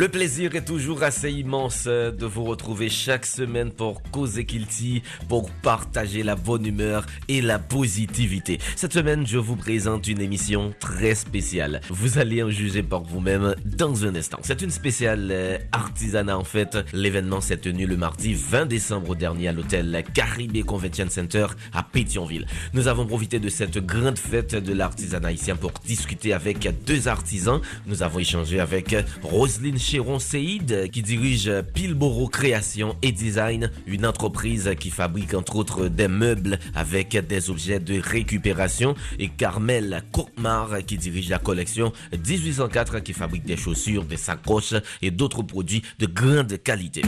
Le 0.00 0.08
plaisir 0.08 0.54
est 0.54 0.64
toujours 0.64 1.02
assez 1.02 1.30
immense 1.30 1.84
de 1.84 2.24
vous 2.24 2.44
retrouver 2.44 2.88
chaque 2.88 3.26
semaine 3.26 3.70
pour 3.70 4.00
causer 4.04 4.46
Kilti, 4.46 5.02
pour 5.28 5.50
partager 5.50 6.22
la 6.22 6.36
bonne 6.36 6.64
humeur 6.64 7.04
et 7.28 7.42
la 7.42 7.58
positivité. 7.58 8.56
Cette 8.76 8.94
semaine, 8.94 9.26
je 9.26 9.36
vous 9.36 9.56
présente 9.56 10.08
une 10.08 10.22
émission 10.22 10.72
très 10.80 11.14
spéciale. 11.14 11.82
Vous 11.90 12.16
allez 12.16 12.42
en 12.42 12.48
juger 12.48 12.82
par 12.82 13.02
vous-même 13.02 13.54
dans 13.66 14.06
un 14.06 14.14
instant. 14.14 14.38
C'est 14.40 14.62
une 14.62 14.70
spéciale 14.70 15.28
euh, 15.30 15.58
artisanat 15.72 16.38
en 16.38 16.44
fait. 16.44 16.78
L'événement 16.94 17.42
s'est 17.42 17.58
tenu 17.58 17.84
le 17.84 17.98
mardi 17.98 18.32
20 18.32 18.64
décembre 18.64 19.14
dernier 19.14 19.48
à 19.48 19.52
l'hôtel 19.52 20.02
Caribé 20.14 20.62
Convention 20.62 21.10
Center 21.10 21.48
à 21.74 21.82
Pétionville. 21.82 22.46
Nous 22.72 22.88
avons 22.88 23.04
profité 23.04 23.38
de 23.38 23.50
cette 23.50 23.76
grande 23.84 24.16
fête 24.16 24.54
de 24.54 24.72
l'artisanat 24.72 25.32
ici 25.32 25.52
pour 25.60 25.72
discuter 25.84 26.32
avec 26.32 26.66
deux 26.86 27.06
artisans. 27.06 27.60
Nous 27.86 28.02
avons 28.02 28.18
échangé 28.20 28.60
avec 28.60 28.96
Roselyne 29.22 29.76
Chéron 29.90 30.20
Seid 30.20 30.88
qui 30.92 31.02
dirige 31.02 31.50
Pilboro 31.74 32.28
Création 32.28 32.94
et 33.02 33.10
Design, 33.10 33.72
une 33.88 34.06
entreprise 34.06 34.70
qui 34.78 34.88
fabrique 34.88 35.34
entre 35.34 35.56
autres 35.56 35.88
des 35.88 36.06
meubles 36.06 36.60
avec 36.76 37.16
des 37.26 37.50
objets 37.50 37.80
de 37.80 38.00
récupération 38.00 38.94
et 39.18 39.26
Carmel 39.26 40.04
Courmar 40.12 40.84
qui 40.86 40.96
dirige 40.96 41.28
la 41.28 41.40
collection 41.40 41.92
1804 42.12 43.00
qui 43.00 43.12
fabrique 43.12 43.44
des 43.44 43.56
chaussures, 43.56 44.04
des 44.04 44.16
sacoches 44.16 44.76
et 45.02 45.10
d'autres 45.10 45.42
produits 45.42 45.82
de 45.98 46.06
grande 46.06 46.62
qualité. 46.62 47.02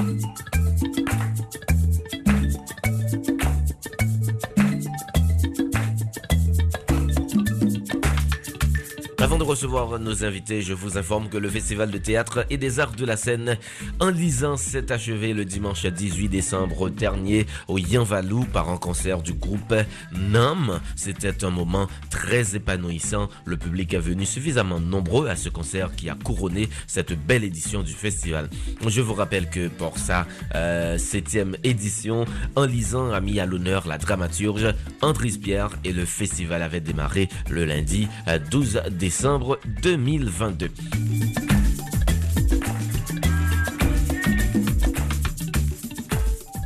Avant 9.32 9.38
de 9.38 9.44
recevoir 9.44 9.98
nos 9.98 10.24
invités, 10.24 10.60
je 10.60 10.74
vous 10.74 10.98
informe 10.98 11.30
que 11.30 11.38
le 11.38 11.48
Festival 11.48 11.90
de 11.90 11.96
théâtre 11.96 12.44
et 12.50 12.58
des 12.58 12.80
arts 12.80 12.92
de 12.92 13.06
la 13.06 13.16
scène 13.16 13.56
en 13.98 14.10
lisant 14.10 14.58
s'est 14.58 14.92
achevé 14.92 15.32
le 15.32 15.46
dimanche 15.46 15.86
18 15.86 16.28
décembre 16.28 16.90
dernier 16.90 17.46
au 17.66 17.78
Yanvalou 17.78 18.44
par 18.44 18.68
un 18.68 18.76
concert 18.76 19.22
du 19.22 19.32
groupe 19.32 19.74
NAM. 20.14 20.80
C'était 20.96 21.46
un 21.46 21.48
moment 21.48 21.88
très 22.10 22.56
épanouissant. 22.56 23.30
Le 23.46 23.56
public 23.56 23.94
est 23.94 24.00
venu 24.00 24.26
suffisamment 24.26 24.80
nombreux 24.80 25.28
à 25.28 25.36
ce 25.36 25.48
concert 25.48 25.96
qui 25.96 26.10
a 26.10 26.14
couronné 26.14 26.68
cette 26.86 27.14
belle 27.14 27.42
édition 27.42 27.82
du 27.82 27.94
festival. 27.94 28.50
Je 28.86 29.00
vous 29.00 29.14
rappelle 29.14 29.48
que 29.48 29.68
pour 29.68 29.96
sa 29.96 30.26
euh, 30.54 30.98
septième 30.98 31.56
édition, 31.64 32.26
en 32.54 32.66
lisant 32.66 33.10
a 33.10 33.20
mis 33.22 33.40
à 33.40 33.46
l'honneur 33.46 33.88
la 33.88 33.96
dramaturge 33.96 34.74
Andris 35.00 35.38
Pierre 35.38 35.70
et 35.84 35.92
le 35.94 36.04
festival 36.04 36.60
avait 36.60 36.80
démarré 36.82 37.30
le 37.48 37.64
lundi 37.64 38.08
12 38.50 38.82
décembre 38.90 39.21
décembre 39.22 39.60
2022. 39.84 40.70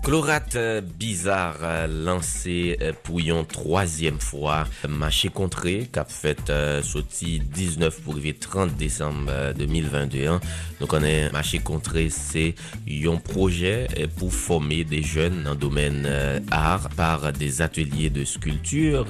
Chlorate 0.06 0.54
euh, 0.54 0.80
bizarre 0.80 1.56
euh, 1.62 1.88
lancé 1.88 2.78
euh, 2.80 2.92
pour 3.02 3.18
une 3.18 3.44
troisième 3.44 4.20
fois. 4.20 4.68
Marché 4.88 5.30
contré 5.30 5.88
cap 5.92 6.08
fait 6.08 6.52
sorti 6.84 7.40
19 7.40 8.02
pour 8.02 8.14
30 8.40 8.76
décembre 8.76 9.52
2021 9.56 10.40
donc 10.78 10.92
on 10.92 11.02
est 11.02 11.32
marché 11.32 11.58
contré 11.58 12.08
c'est 12.08 12.54
un 12.88 13.16
projet 13.16 13.88
pour 14.16 14.32
former 14.32 14.84
des 14.84 15.02
jeunes 15.02 15.42
dans 15.42 15.50
le 15.50 15.56
domaine 15.56 16.08
art 16.50 16.88
par 16.90 17.32
des 17.32 17.62
ateliers 17.62 18.10
de 18.10 18.24
sculpture 18.24 19.06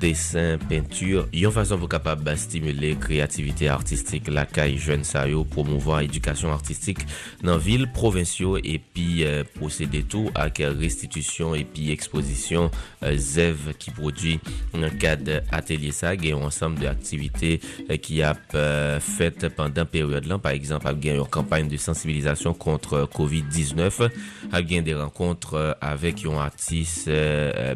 dessin 0.00 0.58
peinture. 0.68 1.26
Une 1.32 1.50
façon 1.50 1.78
pour 1.78 1.88
capable 1.88 2.36
stimuler 2.36 2.96
créativité 2.96 3.68
artistique 3.68 4.28
la 4.28 4.44
caille 4.44 4.76
jeune 4.76 5.04
ça 5.04 5.24
promouvoir 5.50 6.00
éducation 6.00 6.52
artistique 6.52 6.98
dans 7.42 7.58
ville 7.58 7.90
provinciaux 7.92 8.58
et 8.58 8.80
puis 8.92 9.24
procéder 9.54 10.02
tout 10.02 10.30
ak 10.38 10.60
restitusyon 10.80 11.56
epi 11.58 11.90
ekspozisyon 11.94 12.70
zev 13.20 13.68
ki 13.80 13.94
prodwi 13.96 14.34
nan 14.74 14.92
kad 15.00 15.28
atelier 15.54 15.94
sa 15.94 16.14
gen 16.18 16.36
yon 16.36 16.48
ansam 16.48 16.76
de 16.78 16.88
aktivite 16.90 17.56
ki 18.04 18.20
ap 18.26 18.56
fet 19.04 19.46
pandan 19.56 19.88
peryode 19.90 20.28
lan 20.30 20.42
par 20.42 20.56
exemple 20.56 20.90
ap 20.90 21.00
gen 21.02 21.20
yon 21.20 21.68
de 21.70 21.78
sensibilizasyon 21.80 22.56
kontre 22.58 23.04
COVID-19 23.14 24.08
ap 24.50 24.68
gen 24.68 24.86
de 24.86 24.96
renkontre 24.98 25.74
avek 25.84 26.24
yon 26.26 26.40
artist 26.42 27.10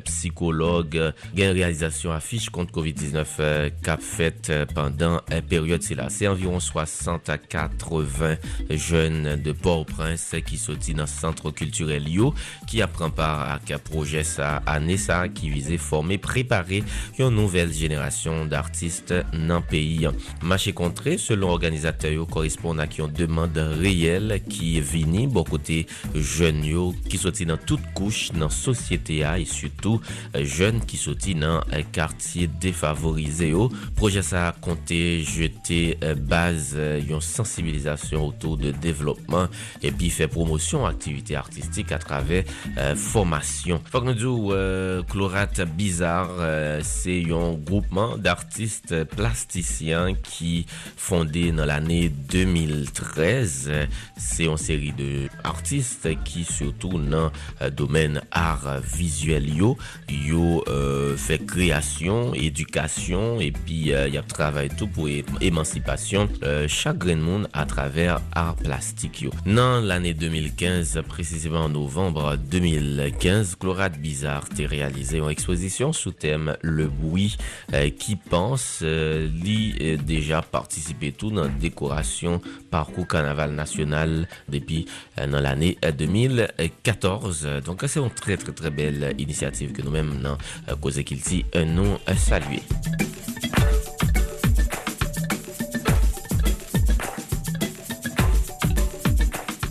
psikolog 0.07 0.97
gen 1.37 1.55
realizasyon 1.57 2.17
afish 2.17 2.51
kontre 2.55 2.75
COVID-19 2.79 3.79
kap 3.85 4.03
fet 4.05 4.51
pandan 4.75 5.19
peryode 5.51 5.85
se 5.87 5.99
la 5.99 6.09
se 6.13 6.29
environ 6.29 6.61
60 6.63 7.33
a 7.33 7.39
80 7.39 8.39
jen 8.71 9.37
de 9.43 9.53
Port-au-Prince 9.53 10.43
ki 10.47 10.59
soti 10.61 10.95
nan 10.99 11.09
centre 11.11 11.53
kulturel 11.57 12.09
yo 12.11 12.33
ki 12.69 12.83
apren 12.85 13.13
par 13.15 13.47
ak 13.57 13.75
proje 13.87 14.25
sa 14.27 14.59
ane 14.69 14.99
sa 15.01 15.23
ki 15.31 15.53
vize 15.53 15.79
forme 15.83 16.19
prepare 16.23 16.83
yon 17.19 17.35
nouvel 17.37 17.73
jenerasyon 17.77 18.49
d'artiste 18.51 19.23
nan 19.35 19.65
peyi. 19.69 20.09
Mache 20.47 20.75
kontre, 20.77 21.17
selon 21.21 21.53
organizatè 21.55 22.13
bon 22.13 22.17
yo, 22.23 22.27
koresponde 22.31 22.85
ak 22.85 22.99
yon 23.01 23.13
demande 23.15 23.63
reyel 23.81 24.37
ki 24.47 24.79
vini 24.85 25.27
bo 25.31 25.45
kote 25.49 25.83
jen 26.15 26.63
yo 26.67 26.91
ki 27.09 27.19
soti 27.21 27.47
nan 27.49 27.61
tout 27.67 27.83
kouch 27.97 28.33
nan 28.37 28.53
sosyete 28.53 29.21
a 29.27 29.37
e 29.41 29.47
sutou 29.49 30.03
jen 30.35 30.81
ki 30.85 31.01
soti 31.01 31.35
nan 31.39 31.65
kartye 31.95 32.49
defavorize 32.61 33.51
yo. 33.51 33.69
Proje 33.99 34.23
sa 34.27 34.53
konte 34.65 34.99
jete 35.27 35.99
euh, 36.03 36.15
baz 36.15 36.73
yon 36.77 37.19
euh, 37.19 37.25
sensibilizasyon 37.25 38.29
otou 38.31 38.59
de 38.61 38.73
devlopman 38.83 39.53
epi 39.85 40.11
fe 40.15 40.29
promosyon 40.31 40.87
aktivite 40.89 41.37
artistik 41.39 41.93
a 41.97 42.01
travè 42.03 42.38
travers 42.43 42.69
Euh, 42.79 42.95
formasyon. 42.99 43.81
Fak 43.91 44.05
nou 44.07 44.15
djou 44.17 44.53
euh, 44.55 45.01
Klorat 45.11 45.61
Bizar 45.79 46.29
euh, 46.39 46.79
se 46.87 47.15
yon 47.17 47.57
groupman 47.67 48.21
d'artist 48.23 48.93
plastisyen 49.17 50.15
ki 50.23 50.53
fonde 50.69 51.49
nan 51.57 51.67
l'anè 51.71 52.05
2013 52.31 53.57
se 54.21 54.47
yon 54.47 54.61
seri 54.61 54.93
de 54.99 55.27
artist 55.49 56.07
ki 56.27 56.45
sotou 56.47 57.01
nan 57.01 57.35
domen 57.75 58.21
art 58.37 58.69
visuel 58.95 59.49
yo 59.57 59.73
yo 60.13 60.63
fe 61.21 61.39
kreasyon 61.43 62.35
edukasyon 62.39 63.43
epi 63.45 63.81
yap 64.13 64.29
travay 64.31 64.71
tou 64.75 64.91
pou 64.95 65.11
emancipasyon 65.45 66.31
chak 66.71 67.01
gren 67.03 67.23
moun 67.25 67.49
a 67.53 67.67
traver 67.71 68.17
art 68.39 68.63
plastik 68.63 69.23
yo. 69.25 69.35
L'anè 69.49 70.15
2015 70.19 70.99
prezisèman 71.09 71.73
novembre 71.75 72.28
2015, 72.37 73.57
Chlorate 73.57 73.99
Bizarre 73.99 74.49
t'est 74.49 74.67
réalisé 74.67 75.21
en 75.21 75.29
exposition 75.29 75.93
sous 75.93 76.13
thème 76.13 76.57
Le 76.63 76.87
bruit 76.87 77.37
euh, 77.75 77.91
qui 77.91 78.17
pense. 78.17 78.81
Euh, 78.83 79.29
euh, 79.81 79.97
déjà 79.97 80.43
participé 80.43 81.13
tout 81.13 81.31
dans 81.31 81.49
décoration 81.49 82.41
parcours 82.71 83.07
carnaval 83.07 83.53
national 83.53 84.29
depuis 84.49 84.87
dans 85.17 85.41
l'année 85.41 85.79
2014. 85.97 87.49
Donc 87.65 87.85
c'est 87.87 88.01
une 88.01 88.11
très 88.11 88.37
très 88.37 88.53
très 88.53 88.71
belle 88.71 89.15
initiative 89.19 89.73
que 89.73 89.83
nous-mêmes 89.83 90.21
dans 90.23 90.39
Cause 90.77 91.03
Kilti 91.03 91.45
nous 91.55 91.97
saluer. 92.17 92.63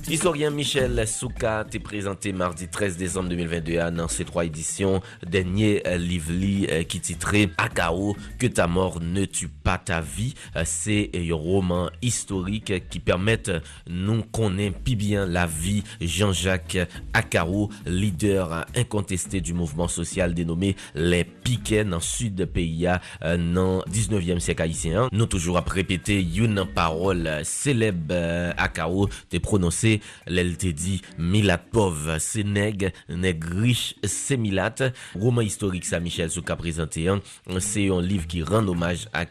Historien 0.09 0.51
Michel 0.51 1.05
Souka 1.05 1.65
t'est 1.69 1.79
présenté 1.79 2.31
mardi 2.31 2.69
13 2.69 2.95
décembre 2.95 3.27
2022 3.27 3.91
dans 3.91 4.07
ces 4.07 4.23
trois 4.23 4.45
éditions 4.45 5.01
dernier 5.25 5.83
livre 5.97 6.83
qui 6.83 7.01
titrait 7.01 7.49
Akao 7.57 8.15
que 8.39 8.47
ta 8.47 8.67
mort 8.67 9.01
ne 9.01 9.25
tue 9.25 9.49
pas 9.49 9.77
ta 9.77 9.99
vie. 9.99 10.33
C'est 10.63 11.11
un 11.13 11.35
roman 11.35 11.89
historique 12.01 12.87
qui 12.87 13.01
permet 13.01 13.43
nous 13.85 14.23
connaître 14.23 14.79
plus 14.79 14.95
bien 14.95 15.25
la 15.25 15.45
vie 15.45 15.83
Jean-Jacques 15.99 16.77
Akao, 17.13 17.69
leader 17.85 18.65
incontesté 18.77 19.41
du 19.41 19.53
mouvement 19.53 19.89
social 19.89 20.33
dénommé 20.33 20.77
les 20.95 21.25
Piquets 21.25 21.83
dans 21.83 21.97
le 21.97 22.01
sud 22.01 22.33
de 22.33 22.45
pays 22.45 22.87
dans 23.21 23.81
19e 23.81 24.39
siècle 24.39 24.61
haïtien. 24.61 25.09
Nous 25.11 25.25
toujours 25.25 25.57
à 25.57 25.65
répéter 25.67 26.25
une 26.37 26.63
parole 26.65 27.29
célèbre 27.43 28.53
Akao 28.57 29.09
t'est 29.27 29.41
prononcé 29.97 30.27
Lé, 30.27 30.43
l'elle 30.43 30.57
dit 30.57 31.01
Milat 31.17 31.57
pauvre, 31.57 32.17
c'est 32.19 32.43
nègre, 32.43 32.89
nègre 33.09 33.47
riche, 33.61 33.95
c'est 34.03 34.37
Milat. 34.37 34.75
Roman 35.15 35.41
historique 35.41 35.85
ça 35.85 35.99
Michel 35.99 36.29
Souka 36.29 36.55
présenté, 36.55 37.07
hein. 37.07 37.21
c'est 37.59 37.89
un 37.89 38.01
livre 38.01 38.27
qui 38.27 38.43
rend 38.43 38.67
hommage 38.67 39.07
à 39.13 39.25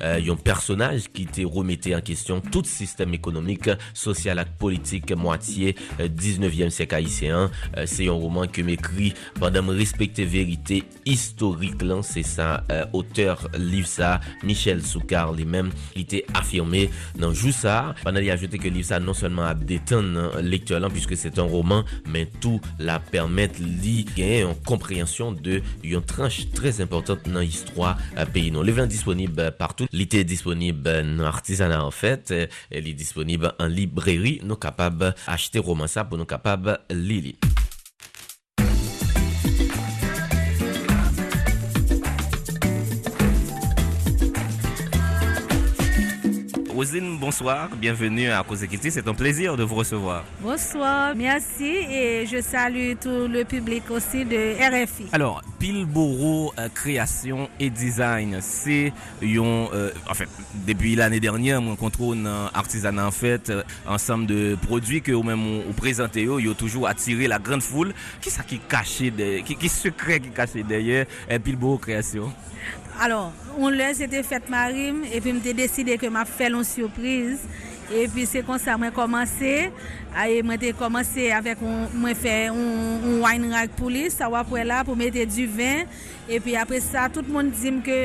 euh, 0.00 0.20
un 0.32 0.36
personnage 0.36 1.04
qui 1.12 1.22
était 1.22 1.44
remetté 1.44 1.94
en 1.94 2.00
question 2.00 2.40
tout 2.40 2.64
système 2.64 3.14
économique, 3.14 3.70
social 3.94 4.38
et 4.38 4.58
politique 4.58 5.12
moitié 5.12 5.76
19e 5.98 6.66
euh, 6.66 6.70
siècle 6.70 6.94
haïtien. 6.94 7.50
Euh, 7.76 7.84
c'est 7.86 8.08
un 8.08 8.12
roman 8.12 8.46
que 8.46 8.62
m'écrit 8.62 9.14
pendant 9.38 9.62
me 9.62 9.74
respecter 9.74 10.24
vérité 10.24 10.84
historique 11.04 11.82
là, 11.82 12.00
c'est 12.02 12.22
ça 12.22 12.64
auteur 12.92 13.48
livre 13.58 13.86
ça 13.86 14.20
Michel 14.42 14.82
Soukar 14.82 15.32
lui-même 15.32 15.70
qui 15.94 16.02
était 16.02 16.24
affirmé 16.34 16.90
dans 17.18 17.32
Jou 17.32 17.52
ça 17.52 17.94
pendant 18.02 18.20
il 18.20 18.30
a 18.30 18.34
ajouté 18.34 18.58
que 18.58 18.68
livre 18.68 18.86
ça 18.86 19.00
non 19.00 19.14
seulement 19.14 19.44
a 19.44 19.54
comprendre 20.08 20.40
lecteur 20.40 20.80
là 20.80 20.88
puisque 20.90 21.16
c'est 21.16 21.38
un 21.38 21.42
roman, 21.42 21.84
mais 22.06 22.26
tout 22.40 22.60
la 22.78 22.98
permettre 22.98 23.60
li 23.60 24.06
en 24.44 24.54
compréhension 24.54 25.32
de 25.32 25.62
une 25.82 26.02
tranche 26.02 26.50
très 26.52 26.80
importante 26.80 27.20
dans 27.28 27.40
l'histoire 27.40 27.98
euh, 28.16 28.24
pays. 28.26 28.50
Non, 28.50 28.62
livre 28.62 28.86
disponible 28.86 29.52
partout. 29.58 29.86
il 29.92 29.98
L'été 29.98 30.24
disponible 30.24 30.82
dans 30.82 31.24
artisanat 31.24 31.84
en 31.84 31.90
fait, 31.90 32.34
il 32.70 32.88
est 32.88 32.92
disponible 32.92 33.52
en 33.58 33.66
librairie, 33.66 34.40
nous 34.44 34.56
capable 34.56 35.14
acheter 35.26 35.58
roman 35.58 35.86
ça 35.86 36.04
pour 36.04 36.18
nous 36.18 36.24
capable 36.24 36.78
lire. 36.90 37.34
Rosine, 46.78 47.18
bonsoir, 47.18 47.70
bienvenue 47.74 48.30
à 48.30 48.44
Cause 48.44 48.62
Equity, 48.62 48.92
c'est 48.92 49.08
un 49.08 49.12
plaisir 49.12 49.56
de 49.56 49.64
vous 49.64 49.74
recevoir. 49.74 50.22
Bonsoir, 50.40 51.12
merci 51.16 51.64
et 51.64 52.24
je 52.24 52.40
salue 52.40 52.92
tout 53.00 53.26
le 53.26 53.42
public 53.42 53.90
aussi 53.90 54.24
de 54.24 54.54
RFI. 54.54 55.06
Alors, 55.10 55.42
Pilboro 55.58 56.52
euh, 56.56 56.68
Création 56.72 57.50
et 57.58 57.68
Design, 57.68 58.38
c'est 58.40 58.92
euh, 59.24 59.90
en 60.08 60.14
fait, 60.14 60.28
depuis 60.68 60.94
l'année 60.94 61.18
dernière, 61.18 61.60
on 61.60 61.74
contrôle 61.74 62.24
un 62.24 62.48
artisanat 62.54 63.08
en 63.08 63.10
fait, 63.10 63.50
euh, 63.50 63.64
ensemble 63.84 64.26
de 64.26 64.56
produits 64.62 65.02
que 65.02 65.10
vous-même 65.10 65.62
vous 65.66 65.72
présentez, 65.72 66.22
ils 66.22 66.48
ont 66.48 66.54
toujours 66.54 66.86
attiré 66.86 67.26
la 67.26 67.40
grande 67.40 67.62
foule. 67.62 67.92
Qui 68.20 68.28
est-ce 68.28 68.40
qui 68.44 68.60
caché, 68.60 69.12
qui, 69.44 69.56
qui 69.56 69.68
secret 69.68 70.20
qui 70.20 70.30
caché 70.30 70.62
derrière 70.62 71.06
Pilboro 71.42 71.78
Création? 71.78 72.32
Alors, 73.00 73.32
on 73.56 73.68
l'a, 73.68 73.94
c'était 73.94 74.24
fête 74.24 74.48
marine, 74.48 75.04
et 75.12 75.20
puis 75.20 75.32
j'ai 75.44 75.54
décidé 75.54 75.96
que 75.96 76.06
m'a 76.06 76.24
fait 76.24 76.48
une 76.48 76.64
surprise. 76.64 77.38
E 77.88 78.04
pi 78.12 78.26
se 78.28 78.42
konsa 78.44 78.74
mwen 78.76 78.92
komanse, 78.92 79.70
aye 80.12 80.42
mwen 80.44 80.58
te 80.60 80.74
komanse 80.76 81.30
avèk 81.32 81.62
mwen 81.64 82.16
fè 82.20 82.34
un 82.52 83.22
wine 83.22 83.48
rack 83.48 83.72
pou 83.78 83.88
li, 83.88 84.02
sa 84.12 84.28
wapwe 84.28 84.60
la 84.66 84.82
pou 84.84 84.98
mette 84.98 85.22
du 85.32 85.46
vin, 85.48 85.86
e 86.28 86.36
pi 86.44 86.52
apre 86.60 86.82
sa 86.84 87.06
tout 87.08 87.24
moun 87.32 87.48
dizim 87.48 87.78
ke 87.80 87.96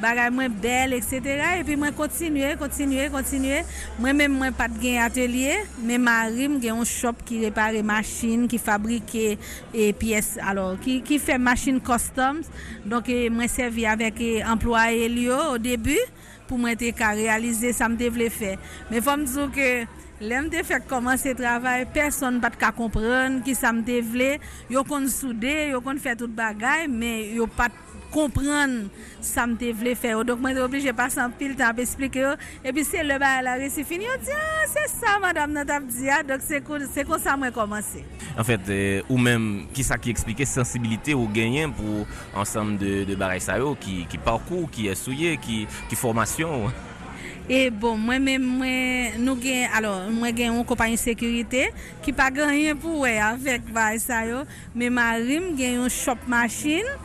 bagay 0.00 0.30
mwen 0.32 0.54
bel, 0.62 0.94
etc. 0.96 1.28
E 1.60 1.66
pi 1.68 1.76
mwen 1.76 1.92
kontinue, 1.98 2.54
kontinue, 2.56 3.10
kontinue, 3.12 3.58
mwen 4.00 4.16
mwen 4.16 4.32
mwen 4.38 4.56
pat 4.56 4.72
gen 4.80 5.02
atelier, 5.04 5.68
mwen 5.82 6.00
marim 6.06 6.56
gen 6.56 6.78
yon 6.78 6.88
shop 6.88 7.20
ki 7.28 7.42
repare 7.44 7.82
machin, 7.84 8.46
ki 8.48 8.60
fabrike 8.62 9.26
e 9.68 9.90
piyes, 10.00 10.38
alor, 10.48 10.80
ki, 10.80 11.02
ki 11.04 11.20
fè 11.20 11.36
machin 11.36 11.76
customs, 11.84 12.48
donk 12.88 13.12
mwen 13.36 13.52
servi 13.52 13.84
avèk 13.84 14.24
employe 14.46 15.12
li 15.12 15.28
yo 15.28 15.42
o 15.50 15.60
debu, 15.60 16.00
pou 16.48 16.58
mwen 16.60 16.78
te 16.78 16.92
ka 16.96 17.12
realize 17.18 17.72
sa 17.76 17.90
mte 17.92 18.10
vle 18.14 18.30
fe. 18.32 18.56
Men 18.90 19.04
fòm 19.04 19.24
dizou 19.26 19.52
ke 19.54 19.86
lem 20.22 20.48
te 20.52 20.62
fek 20.64 20.86
komanse 20.90 21.34
travay, 21.36 21.84
person 21.94 22.40
pat 22.42 22.56
ka 22.60 22.72
kompran 22.76 23.42
ki 23.44 23.56
sa 23.58 23.72
mte 23.76 24.00
vle, 24.12 24.36
yo 24.72 24.84
kon 24.88 25.10
soude, 25.12 25.54
yo 25.72 25.82
kon 25.84 26.00
fe 26.02 26.16
tout 26.18 26.32
bagay, 26.32 26.86
men 26.88 27.36
yo 27.36 27.48
pat 27.58 27.74
comprendre 28.10 28.88
ça 29.20 29.46
me 29.46 29.54
voulait 29.72 29.94
faire. 29.94 30.24
Donc 30.24 30.40
moi 30.40 30.52
obligé 30.52 30.90
de 30.90 30.96
passer 30.96 31.18
un 31.18 31.30
pile 31.30 31.56
pour 31.56 31.78
expliquer. 31.78 32.34
Et 32.64 32.72
puis 32.72 32.84
c'est 32.84 33.02
le 33.02 33.18
bail 33.18 33.44
la 33.44 33.54
récit 33.54 33.84
fini. 33.84 34.04
On 34.12 34.22
dit 34.22 34.30
ah, 34.32 34.66
c'est 34.66 34.88
ça 34.88 35.18
madame 35.20 35.52
n'a 35.52 35.64
dit. 35.64 36.08
Ah, 36.10 36.22
donc 36.22 36.38
c'est 36.40 36.62
c'est 36.92 37.04
comme 37.04 37.18
ça 37.18 37.36
moi 37.36 37.50
commencé. 37.50 38.04
En 38.38 38.44
fait 38.44 38.60
euh, 38.68 39.02
ou 39.08 39.18
même 39.18 39.66
qui 39.72 39.82
ça 39.82 39.98
qui 39.98 40.10
expliquait 40.10 40.44
sensibilité 40.44 41.14
au 41.14 41.26
gagnant 41.26 41.70
pour 41.70 42.06
ensemble 42.34 42.78
de 42.78 43.04
de 43.04 43.74
qui 43.80 44.06
qui 44.06 44.18
parcours 44.18 44.70
qui 44.70 44.88
est 44.88 44.94
souillé 44.94 45.38
qui 45.38 45.66
qui 45.88 45.96
formation 45.96 46.70
E 47.46 47.68
bon, 47.70 47.94
mwen 48.02 48.24
men 48.26 48.42
mwen 48.42 49.20
nou 49.22 49.38
gen, 49.38 49.68
alor, 49.78 50.08
mwen 50.10 50.34
gen 50.34 50.48
yon 50.50 50.64
kompanyen 50.66 50.98
sekurite 50.98 51.68
ki 52.02 52.10
pa 52.18 52.26
ganyen 52.34 52.74
pou 52.82 53.04
we 53.04 53.12
avèk 53.22 53.68
bay 53.74 54.00
sa 54.02 54.24
yo. 54.26 54.40
Men 54.74 54.96
marim 54.96 55.52
gen 55.54 55.76
yon 55.76 55.92
shop 55.94 56.24
machine, 56.26 56.96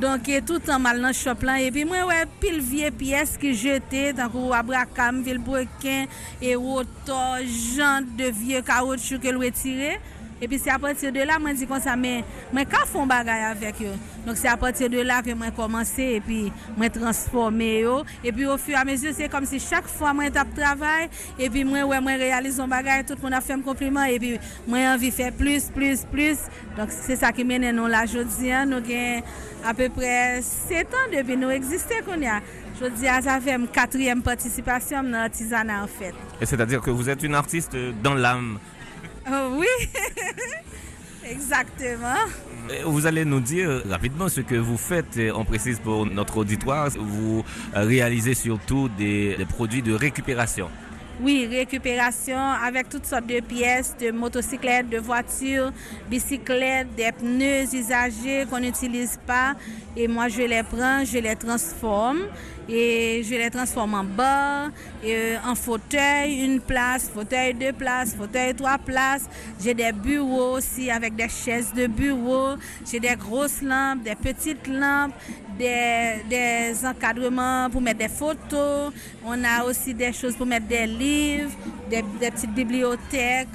donke 0.00 0.38
toutan 0.48 0.80
mal 0.80 1.02
nan 1.04 1.12
shop 1.12 1.44
lan. 1.44 1.60
E 1.60 1.68
pi 1.74 1.84
mwen 1.84 2.08
we 2.08 2.16
pil 2.40 2.56
vie 2.64 2.88
piyes 2.96 3.34
ki 3.42 3.52
jete, 3.52 4.06
tankou 4.16 4.56
abrakam, 4.56 5.20
vilbrekin, 5.26 6.08
e 6.40 6.56
woto, 6.56 7.20
jant 7.76 8.08
de 8.16 8.32
vie 8.40 8.64
kaoutchou 8.64 9.20
ke 9.20 9.36
lwe 9.36 9.52
tire. 9.52 9.98
Et 10.42 10.48
puis 10.48 10.58
c'est 10.58 10.70
à 10.70 10.78
partir 10.78 11.12
de 11.12 11.20
là, 11.20 11.38
moi 11.38 11.52
dis 11.52 11.66
comme 11.66 11.80
ça, 11.80 11.96
mais 11.96 12.24
moi 12.52 12.64
quand 12.64 12.86
font 12.86 13.06
bagaille 13.06 13.44
avec 13.44 13.74
eux? 13.82 13.94
Donc 14.26 14.36
c'est 14.36 14.48
à 14.48 14.56
partir 14.56 14.88
de 14.88 15.00
là 15.00 15.22
que 15.22 15.32
moi 15.34 15.50
commencé 15.50 16.02
et 16.02 16.20
puis 16.20 16.50
moi 16.76 16.88
transformer 16.88 17.82
eux. 17.82 18.02
Et 18.24 18.32
puis 18.32 18.46
au 18.46 18.56
fur 18.56 18.74
et 18.74 18.76
à 18.76 18.84
mesure, 18.84 19.12
c'est 19.14 19.28
comme 19.28 19.44
si 19.44 19.60
chaque 19.60 19.86
fois 19.86 20.14
moi 20.14 20.30
tape 20.30 20.54
travail 20.54 21.08
et 21.38 21.50
puis 21.50 21.64
moi 21.64 21.84
réalise 22.06 22.58
un 22.58 22.68
bagage, 22.68 23.06
tout 23.06 23.14
le 23.16 23.22
monde 23.22 23.34
a 23.34 23.40
fait 23.40 23.52
un 23.52 23.60
compliment 23.60 24.04
et 24.04 24.18
puis 24.18 24.38
moi 24.66 24.78
envie 24.94 25.10
faire 25.10 25.32
plus, 25.32 25.64
plus, 25.64 26.04
plus. 26.04 26.38
Donc 26.76 26.88
c'est 26.90 27.16
ça 27.16 27.32
qui 27.32 27.44
mène 27.44 27.70
nous 27.74 27.86
là 27.86 28.04
aujourd'hui. 28.04 28.50
Nous 28.66 28.76
avons 28.76 29.22
à 29.64 29.74
peu 29.74 29.88
près 29.90 30.40
7 30.40 30.86
ans 30.86 31.16
depuis 31.16 31.36
nous 31.36 31.50
exister 31.50 31.96
qu'on 32.04 32.26
a. 32.26 32.40
Je 32.80 32.86
dis, 32.86 33.04
ça 33.04 33.38
fait 33.40 33.56
une 33.56 33.68
quatrième 33.68 34.22
participation 34.22 35.02
dans 35.02 35.10
l'artisanat 35.10 35.82
en 35.82 35.86
fait. 35.86 36.14
Et 36.40 36.46
c'est-à-dire 36.46 36.80
que 36.80 36.90
vous 36.90 37.10
êtes 37.10 37.22
une 37.22 37.34
artiste 37.34 37.76
dans 38.02 38.14
l'âme 38.14 38.58
Oh, 39.32 39.56
oui, 39.58 39.66
exactement. 41.30 42.16
Vous 42.84 43.06
allez 43.06 43.24
nous 43.24 43.40
dire 43.40 43.82
rapidement 43.88 44.28
ce 44.28 44.40
que 44.40 44.56
vous 44.56 44.76
faites, 44.76 45.20
on 45.34 45.44
précise 45.44 45.78
pour 45.78 46.04
notre 46.06 46.38
auditoire. 46.38 46.88
Vous 46.98 47.44
réalisez 47.72 48.34
surtout 48.34 48.88
des, 48.88 49.36
produits 49.48 49.82
de 49.82 49.92
récupération. 49.92 50.68
Oui, 51.22 51.46
récupération 51.46 52.38
avec 52.38 52.88
toutes 52.88 53.04
sortes 53.04 53.26
de 53.26 53.40
pièces, 53.40 53.94
de 54.00 54.10
motocyclettes, 54.10 54.88
de 54.88 54.96
voitures, 54.96 55.70
bicyclettes, 56.08 56.94
des 56.96 57.12
pneus 57.12 57.74
usagés 57.74 58.46
qu'on 58.48 58.60
n'utilise 58.60 59.18
pas. 59.26 59.54
Et 59.94 60.08
moi, 60.08 60.28
je 60.28 60.40
les 60.40 60.62
prends, 60.62 61.04
je 61.04 61.18
les 61.18 61.36
transforme 61.36 62.20
et 62.70 63.22
je 63.22 63.34
les 63.34 63.50
transforme 63.50 63.94
en 63.94 64.04
bar, 64.04 64.70
et 65.04 65.34
en 65.44 65.54
fauteuil, 65.56 66.44
une 66.44 66.60
place, 66.60 67.10
fauteuil 67.12 67.52
deux 67.52 67.72
places, 67.72 68.14
fauteuil 68.14 68.54
trois 68.54 68.78
places. 68.78 69.28
J'ai 69.62 69.74
des 69.74 69.92
bureaux 69.92 70.56
aussi 70.56 70.90
avec 70.90 71.16
des 71.16 71.28
chaises 71.28 71.72
de 71.74 71.86
bureau. 71.86 72.54
J'ai 72.90 73.00
des 73.00 73.16
grosses 73.16 73.60
lampes, 73.60 74.04
des 74.04 74.14
petites 74.14 74.68
lampes, 74.68 75.12
des, 75.60 76.86
encadrements 76.86 77.68
pour 77.70 77.80
mettre 77.80 77.98
des 77.98 78.08
photos. 78.08 78.92
On 79.24 79.44
a 79.44 79.64
aussi 79.64 79.94
des 79.94 80.12
choses 80.12 80.34
pour 80.36 80.46
mettre 80.46 80.66
des 80.66 80.86
livres, 80.86 81.52
des, 81.88 82.02
petites 82.02 82.54
bibliothèques. 82.54 83.48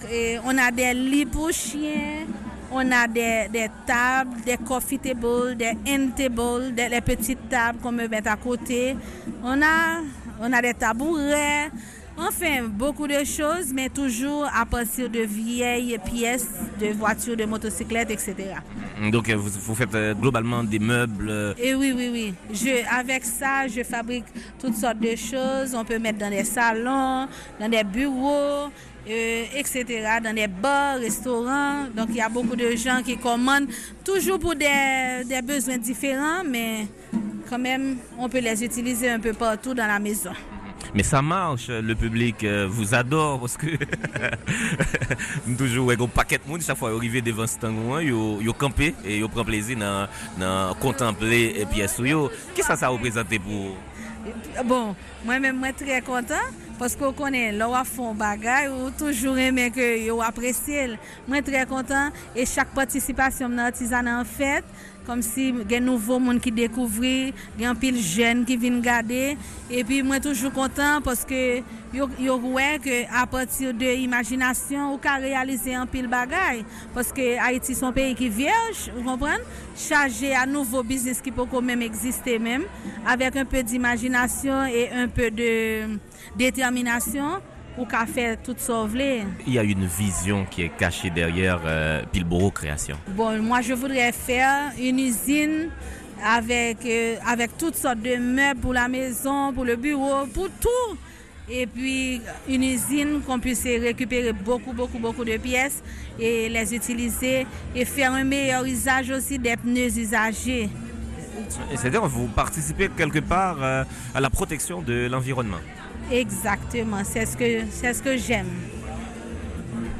On 0.46 0.58
a 0.58 0.72
des 0.72 0.94
lits 0.94 1.26
pour 1.26 1.52
chiens. 1.52 2.26
On 2.72 2.92
a 2.92 3.08
des, 3.08 3.70
tables, 3.86 4.42
des 4.46 4.58
coffee 4.58 5.00
tables, 5.00 5.56
des 5.56 5.78
end 5.88 6.10
tables, 6.16 6.74
des 6.76 7.02
petites 7.02 7.50
tables 7.50 7.80
qu'on 7.80 7.92
me 7.92 8.08
met 8.08 8.28
à 8.28 8.36
côté. 8.36 8.96
On 9.44 9.62
a, 9.62 10.02
on 10.42 10.52
a 10.52 10.62
des 10.62 10.74
tabourets. 10.74 11.72
Enfin, 12.18 12.64
beaucoup 12.70 13.08
de 13.08 13.24
choses, 13.26 13.74
mais 13.74 13.90
toujours 13.90 14.48
à 14.56 14.66
partir 14.66 15.10
de 15.10 15.20
vieilles 15.20 15.98
pièces 16.06 16.48
de 16.80 16.88
voitures, 16.94 17.36
de 17.36 17.44
motocyclettes, 17.44 18.10
etc. 18.10 18.36
Donc, 19.12 19.30
vous, 19.30 19.50
vous 19.50 19.76
faites 19.76 19.94
euh, 19.96 20.14
globalement 20.14 20.64
des 20.64 20.80
meubles 20.80 21.56
Et 21.58 21.70
eh 21.70 21.76
oui, 21.76 21.94
oui, 21.94 22.10
oui. 22.12 22.34
Je, 22.54 22.86
avec 22.90 23.26
ça, 23.26 23.68
je 23.68 23.84
fabrique 23.84 24.24
toutes 24.58 24.76
sortes 24.76 25.00
de 25.00 25.14
choses. 25.16 25.76
On 25.76 25.84
peut 25.84 26.00
mettre 26.00 26.20
dans 26.20 26.30
des 26.30 26.46
salons, 26.46 27.28
dans 27.60 27.70
des 27.70 27.84
bureaux, 27.84 28.72
euh, 29.10 29.44
etc., 29.54 29.84
dans 30.24 30.34
des 30.34 30.48
bars, 30.48 30.98
restaurants. 30.98 31.84
Donc, 31.96 32.08
il 32.12 32.16
y 32.16 32.22
a 32.22 32.30
beaucoup 32.30 32.56
de 32.56 32.76
gens 32.78 33.02
qui 33.04 33.18
commandent 33.18 33.68
toujours 34.06 34.40
pour 34.40 34.56
des, 34.56 35.24
des 35.26 35.42
besoins 35.42 35.78
différents, 35.78 36.44
mais 36.50 36.88
quand 37.50 37.60
même, 37.60 37.98
on 38.18 38.30
peut 38.30 38.40
les 38.40 38.64
utiliser 38.64 39.10
un 39.10 39.20
peu 39.20 39.34
partout 39.34 39.74
dans 39.74 39.88
la 39.88 40.00
maison. 40.00 40.32
Mais 40.96 41.04
ça 41.04 41.22
marche, 41.22 41.68
le 41.68 41.94
public 41.94 42.46
euh, 42.46 42.68
vous 42.70 42.96
adore 42.96 43.42
parce 43.42 43.58
que 43.58 43.68
toujours 45.58 45.92
un 45.92 46.08
paquet 46.08 46.40
de 46.44 46.50
monde 46.50 46.62
chaque 46.62 46.78
fois 46.78 46.92
arrivé 46.96 47.22
devant 47.22 47.46
ce 47.46 47.58
temps 47.58 48.00
yo 48.00 48.40
yo 48.42 48.54
campé 48.54 48.96
et 49.04 49.18
yo 49.18 49.28
prend 49.28 49.44
plaisir 49.44 49.78
dans 50.40 50.74
contempler 50.80 51.54
et 51.58 51.66
pièces 51.66 52.00
yo. 52.00 52.32
Qu'est-ce 52.56 52.70
que 52.70 52.78
ça 52.78 52.88
représente 52.88 53.28
pour 53.40 53.76
Bon, 54.64 54.96
moi-même, 55.26 55.58
moi 55.58 55.74
très 55.74 56.02
content 56.02 56.48
Paske 56.76 57.06
ou 57.08 57.16
konen, 57.16 57.56
lò 57.56 57.70
wap 57.72 57.88
fon 57.88 58.18
bagay, 58.20 58.68
ou 58.68 58.90
toujou 59.00 59.36
reme 59.38 59.70
ke 59.72 59.86
yo 60.04 60.18
apresye. 60.26 60.98
Mwen 61.30 61.46
tre 61.48 61.62
kontan, 61.70 62.12
e 62.36 62.44
chak 62.50 62.74
patisipasyon 62.76 63.54
mnen 63.54 63.70
artizanan 63.70 64.20
an 64.20 64.28
fèt, 64.28 64.68
kom 65.08 65.22
si 65.26 65.52
gen 65.70 65.86
nouvo 65.88 66.18
moun 66.22 66.40
ki 66.42 66.54
dekouvri, 66.56 67.34
gen 67.60 67.78
pil 67.80 68.00
jen 68.02 68.44
ki 68.48 68.58
vin 68.62 68.82
gade, 68.84 69.36
e 69.70 69.84
pi 69.88 70.02
mwen 70.06 70.24
toujou 70.24 70.52
kontan, 70.56 71.04
paske 71.06 71.64
yo 71.94 72.36
wè 72.52 72.68
ke 72.84 73.04
apatir 73.22 73.72
de 73.78 73.94
imajinasyon, 74.04 74.90
ou 74.92 75.02
ka 75.02 75.16
realize 75.24 75.78
an 75.78 75.88
pil 75.90 76.10
bagay, 76.12 76.66
paske 76.98 77.36
Haiti 77.40 77.78
son 77.78 77.96
peyi 77.96 78.18
ki 78.18 78.32
vyej, 78.42 78.88
ou 78.96 79.06
kompren, 79.08 79.46
chaje 79.80 80.34
a 80.36 80.44
nouvo 80.50 80.84
biznis 80.86 81.24
ki 81.24 81.34
pou 81.36 81.48
kon 81.50 81.64
mèm 81.66 81.86
eksiste 81.88 82.36
mèm, 82.42 82.68
avèk 83.08 83.40
un 83.44 83.50
pe 83.50 83.64
di 83.64 83.80
imajinasyon, 83.80 84.68
e 84.74 84.90
un 85.06 85.16
pe 85.16 85.32
de... 85.34 85.54
détermination 86.36 87.42
ou 87.78 87.86
qu'a 87.86 88.06
fait 88.06 88.38
tout 88.38 88.56
sauver. 88.58 89.24
Il 89.46 89.54
y 89.54 89.60
a 89.60 89.64
une 89.64 89.86
vision 89.86 90.46
qui 90.50 90.64
est 90.64 90.70
cachée 90.70 91.10
derrière 91.10 91.62
euh, 91.66 92.04
Pilboro 92.12 92.52
Création. 92.52 92.98
Bon, 93.10 93.42
moi 93.42 93.62
je 93.62 93.74
voudrais 93.74 94.12
faire 94.12 94.72
une 94.80 95.00
usine 95.00 95.70
avec, 96.24 96.86
euh, 96.86 97.16
avec 97.26 97.58
toutes 97.58 97.76
sortes 97.76 98.02
de 98.02 98.16
meubles 98.16 98.60
pour 98.60 98.74
la 98.74 98.88
maison, 98.88 99.54
pour 99.54 99.66
le 99.66 99.76
bureau, 99.76 100.26
pour 100.34 100.50
tout. 100.60 100.98
Et 101.50 101.68
puis 101.68 102.22
une 102.50 102.64
usine 102.64 103.22
qu'on 103.22 103.40
puisse 103.40 103.64
récupérer 103.64 104.34
beaucoup, 104.34 104.74
beaucoup, 104.74 104.98
beaucoup 104.98 105.24
de 105.24 105.38
pièces 105.38 105.84
et 106.20 106.50
les 106.50 106.74
utiliser 106.74 107.46
et 107.76 107.86
faire 107.86 108.14
un 108.14 108.24
meilleur 108.24 108.66
usage 108.66 109.12
aussi 109.12 109.38
des 109.38 109.56
pneus 109.56 109.98
usagés. 109.98 110.70
C'est-à-dire 111.76 112.08
vous 112.08 112.28
participez 112.28 112.90
quelque 112.90 113.20
part 113.20 113.58
euh, 113.62 113.84
à 114.16 114.22
la 114.22 114.30
protection 114.32 114.82
de 114.82 115.08
l'environnement. 115.08 115.60
Exactement, 116.12 117.02
c'est 117.04 117.26
ce 117.26 117.36
que, 117.36 117.66
c'est 117.72 117.94
ce 117.94 118.02
que 118.02 118.18
j'aime. 118.18 118.50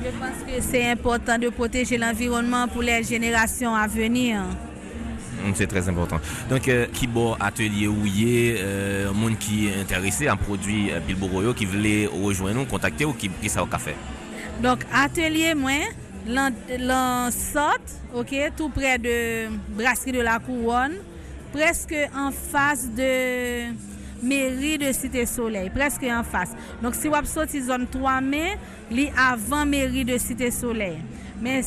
Je 0.04 0.10
pense 0.12 0.44
que 0.46 0.62
c'est 0.62 0.92
important 0.92 1.38
de 1.40 1.50
protéger 1.50 1.98
l'environnement 1.98 2.68
pour 2.68 2.84
les 2.84 3.02
générations 3.04 3.76
à 3.76 3.88
venir. 3.88 4.44
Mm, 5.44 5.52
c'est 5.56 5.68
très 5.68 5.90
important. 5.90 6.20
Donc, 6.50 6.68
euh, 6.68 6.86
qui 6.94 7.08
bon 7.08 7.34
atelier 7.40 7.88
ouillé, 7.88 8.58
euh, 8.60 9.12
monde 9.14 9.38
qui 9.40 9.68
est 9.68 9.82
intéressé 9.82 10.28
à 10.28 10.34
un 10.34 10.38
produit 10.38 10.92
euh, 10.92 11.54
qui 11.56 11.66
voulait 11.66 12.08
rejoindre 12.08 12.60
nous, 12.60 12.66
contacter 12.66 13.06
ou 13.06 13.14
qui 13.14 13.30
pris 13.30 13.50
ça 13.50 13.64
au 13.64 13.66
café? 13.66 13.96
Donc, 14.62 14.86
atelier, 14.94 15.56
moi, 15.56 15.72
l'en 16.28 17.30
sorte, 17.32 18.00
ok, 18.14 18.34
tout 18.56 18.70
près 18.70 18.98
de 18.98 19.48
Brasserie 19.70 20.12
de 20.12 20.22
la 20.22 20.40
Couronne, 20.40 20.94
presque 21.52 21.96
en 22.16 22.32
face 22.32 22.90
de 22.92 23.74
mairie 24.22 24.78
de 24.78 24.92
Cité 24.92 25.26
Soleil, 25.26 25.70
presque 25.70 26.04
en 26.04 26.24
face. 26.24 26.52
Donc 26.82 26.96
si 26.96 27.08
vous 27.08 27.16
sorti 27.26 27.62
zone 27.62 27.88
3 27.88 28.22
mai, 28.22 28.58
li 28.92 29.10
avant 29.18 29.66
mairie 29.66 30.06
de 30.06 30.18
Cité 30.18 30.52
Soleil. 30.52 30.98
Mais 31.42 31.62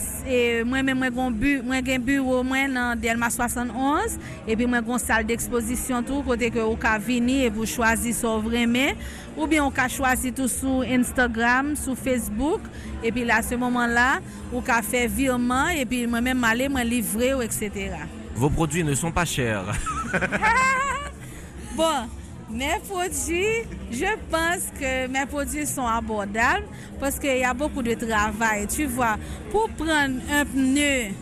moi-même, 0.65 0.99
moi, 0.99 1.77
j'ai 1.85 1.95
un 1.95 1.99
bureau 1.99 2.43
dans 2.43 2.99
Delma 2.99 3.29
71 3.29 4.19
et 4.47 4.57
puis 4.57 4.67
moi, 4.67 4.81
j'ai 4.85 4.93
une 4.93 4.99
salle 4.99 5.27
d'exposition 5.27 6.03
tout 6.03 6.23
côté 6.23 6.51
que 6.51 6.59
vous 6.59 6.77
pouvez 6.77 6.99
venir 6.99 7.45
et 7.45 7.51
vous 7.51 7.67
choisir 7.67 8.15
ce 8.15 8.27
vraiment 8.41 8.93
ou 9.37 9.47
bien 9.47 9.65
on 9.65 9.71
peut 9.71 9.89
choisir 9.89 10.33
tout 10.35 10.49
sur 10.49 10.83
Instagram, 10.83 11.77
sur 11.77 11.97
Facebook 11.97 12.63
et 13.05 13.13
puis 13.13 13.25
là, 13.25 13.37
à 13.37 13.43
ce 13.43 13.55
moment-là, 13.57 14.21
vous 14.51 14.63
pouvez 14.63 14.83
faire 14.83 15.09
virement 15.09 15.69
et 15.69 15.85
puis 15.85 16.07
moi-même 16.07 16.43
aller, 16.45 16.69
moi 16.69 16.83
livrer, 16.83 17.35
etc. 17.45 17.91
Vos 18.35 18.51
produits 18.51 18.85
ne 18.85 18.95
sont 18.95 19.13
pas 19.13 19.25
chers. 19.25 19.65
bon, 21.77 22.09
mes 22.51 22.79
produits, 22.89 23.65
je 23.91 24.07
pense 24.31 24.71
que 24.79 25.07
mes 25.07 25.27
produits 25.27 25.67
sont 25.67 25.87
abordables 25.87 26.65
parce 26.99 27.19
qu'il 27.19 27.39
y 27.39 27.45
a 27.45 27.55
beaucoup 27.55 27.83
de 27.83 27.95
travail. 27.95 28.67
Tu 28.69 28.87
vois, 28.87 29.17
pour 29.51 29.69
prendre 29.71 30.21
un 30.33 30.45
pneu 30.45 31.13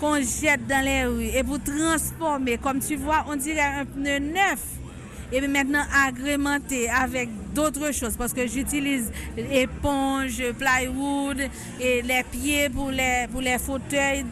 qu'on 0.00 0.16
jette 0.16 0.66
dans 0.66 0.84
les 0.84 1.04
rues 1.04 1.30
et 1.34 1.42
pour 1.42 1.58
transformer, 1.62 2.58
comme 2.58 2.80
tu 2.80 2.96
vois, 2.96 3.24
on 3.28 3.36
dirait 3.36 3.60
un 3.60 3.84
pneu 3.84 4.18
neuf. 4.18 4.60
Et 5.32 5.40
maintenant 5.48 5.82
agrémenté 6.06 6.88
avec 6.88 7.28
d'autres 7.54 7.92
choses 7.92 8.16
parce 8.16 8.32
que 8.32 8.46
j'utilise 8.46 9.10
éponge, 9.36 10.40
plywood 10.58 11.38
et 11.80 12.02
les 12.02 12.22
pieds 12.30 12.68
pour 12.68 12.90
les, 12.90 13.26
pour 13.32 13.40
les 13.40 13.58
fauteuils, 13.58 14.24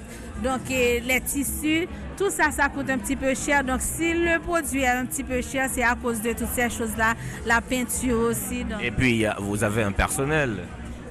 donc 0.44 0.60
les 0.68 1.20
tissus. 1.26 1.88
Tout 2.16 2.30
ça, 2.30 2.50
ça 2.50 2.68
coûte 2.68 2.90
un 2.90 2.98
petit 2.98 3.16
peu 3.16 3.34
cher. 3.34 3.64
Donc, 3.64 3.80
si 3.80 4.12
le 4.12 4.38
produit 4.38 4.82
est 4.82 4.88
un 4.88 5.06
petit 5.06 5.24
peu 5.24 5.40
cher, 5.40 5.68
c'est 5.72 5.82
à 5.82 5.94
cause 5.94 6.20
de 6.20 6.32
toutes 6.32 6.52
ces 6.54 6.68
choses-là. 6.68 7.14
La 7.46 7.60
peinture 7.60 8.18
aussi. 8.30 8.64
Et 8.82 8.90
puis, 8.90 9.24
vous 9.38 9.64
avez 9.64 9.82
un 9.82 9.92
personnel. 9.92 10.58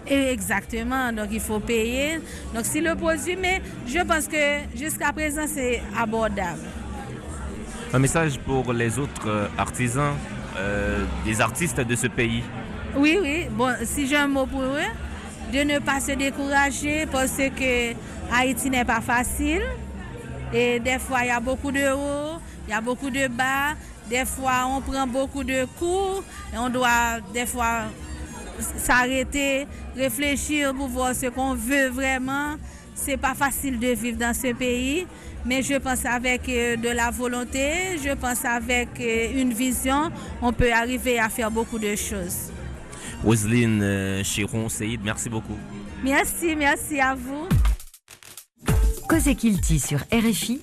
exactement. 0.08 1.12
Donc, 1.12 1.28
il 1.32 1.40
faut 1.40 1.60
payer. 1.60 2.20
Donc, 2.54 2.66
si 2.66 2.82
le 2.82 2.96
produit, 2.96 3.36
mais 3.36 3.62
je 3.88 4.00
pense 4.00 4.28
que 4.28 4.60
jusqu'à 4.76 5.12
présent, 5.12 5.46
c'est 5.48 5.82
abordable. 5.98 6.62
Un 7.94 8.00
message 8.00 8.40
pour 8.40 8.72
les 8.72 8.98
autres 9.00 9.28
euh, 9.28 9.48
artisans, 9.58 10.14
euh, 10.58 11.04
des 11.26 11.42
artistes 11.42 11.82
de 11.82 11.96
ce 11.96 12.08
pays. 12.08 12.42
Oui, 12.96 13.18
oui. 13.22 13.48
Bon, 13.52 13.74
si 13.84 14.08
j'ai 14.08 14.16
un 14.16 14.28
mot 14.28 14.46
pour 14.46 14.62
eux, 14.64 14.92
de 15.52 15.60
ne 15.60 15.80
pas 15.80 16.00
se 16.00 16.14
décourager 16.14 17.06
parce 17.12 17.36
que 17.38 17.94
Haïti 18.34 18.70
n'est 18.70 18.86
pas 18.86 19.02
facile. 19.02 19.64
Et 20.54 20.80
des 20.80 21.00
fois, 21.00 21.20
il 21.24 21.28
y 21.28 21.32
a 21.32 21.40
beaucoup 21.40 21.72
de 21.72 21.92
hauts, 21.94 22.40
il 22.68 22.72
y 22.72 22.74
a 22.74 22.82
beaucoup 22.82 23.10
de 23.10 23.28
bas. 23.28 23.76
Des 24.10 24.26
fois, 24.26 24.66
on 24.68 24.82
prend 24.82 25.08
beaucoup 25.08 25.44
de 25.44 25.66
coups 25.80 26.24
et 26.54 26.58
on 26.58 26.70
doit 26.70 27.20
des 27.34 27.46
fois 27.46 27.84
s'arrêter, 28.78 29.68
réfléchir 29.96 30.74
pour 30.74 30.88
voir 30.88 31.16
ce 31.16 31.28
qu'on 31.28 31.56
veut 31.56 31.88
vraiment. 31.90 32.56
C'est 32.94 33.18
pas 33.18 33.34
facile 33.34 33.80
de 33.80 33.88
vivre 33.88 34.18
dans 34.18 34.34
ce 34.34 34.54
pays, 34.54 35.08
mais 35.46 35.64
je 35.64 35.76
pense 35.76 36.06
avec 36.06 36.48
euh, 36.50 36.76
de 36.76 36.90
la 36.90 37.10
volonté, 37.10 37.98
je 38.04 38.14
pense 38.14 38.46
avec 38.46 38.90
euh, 39.00 39.42
une 39.42 39.54
vision, 39.54 40.12
on 40.42 40.54
peut 40.54 40.72
arriver 40.72 41.18
à 41.18 41.30
faire 41.30 41.50
beaucoup 41.50 41.80
de 41.80 41.96
choses. 41.96 42.52
Roselyne 43.24 43.82
euh, 43.82 44.24
Chiron, 44.24 44.70
Seyd, 44.70 45.00
merci 45.04 45.30
beaucoup. 45.30 45.58
Merci, 46.04 46.56
merci 46.56 47.00
à 47.00 47.16
vous. 47.16 47.48
Kilti 49.20 49.78
sur 49.78 50.00
RFI, 50.14 50.62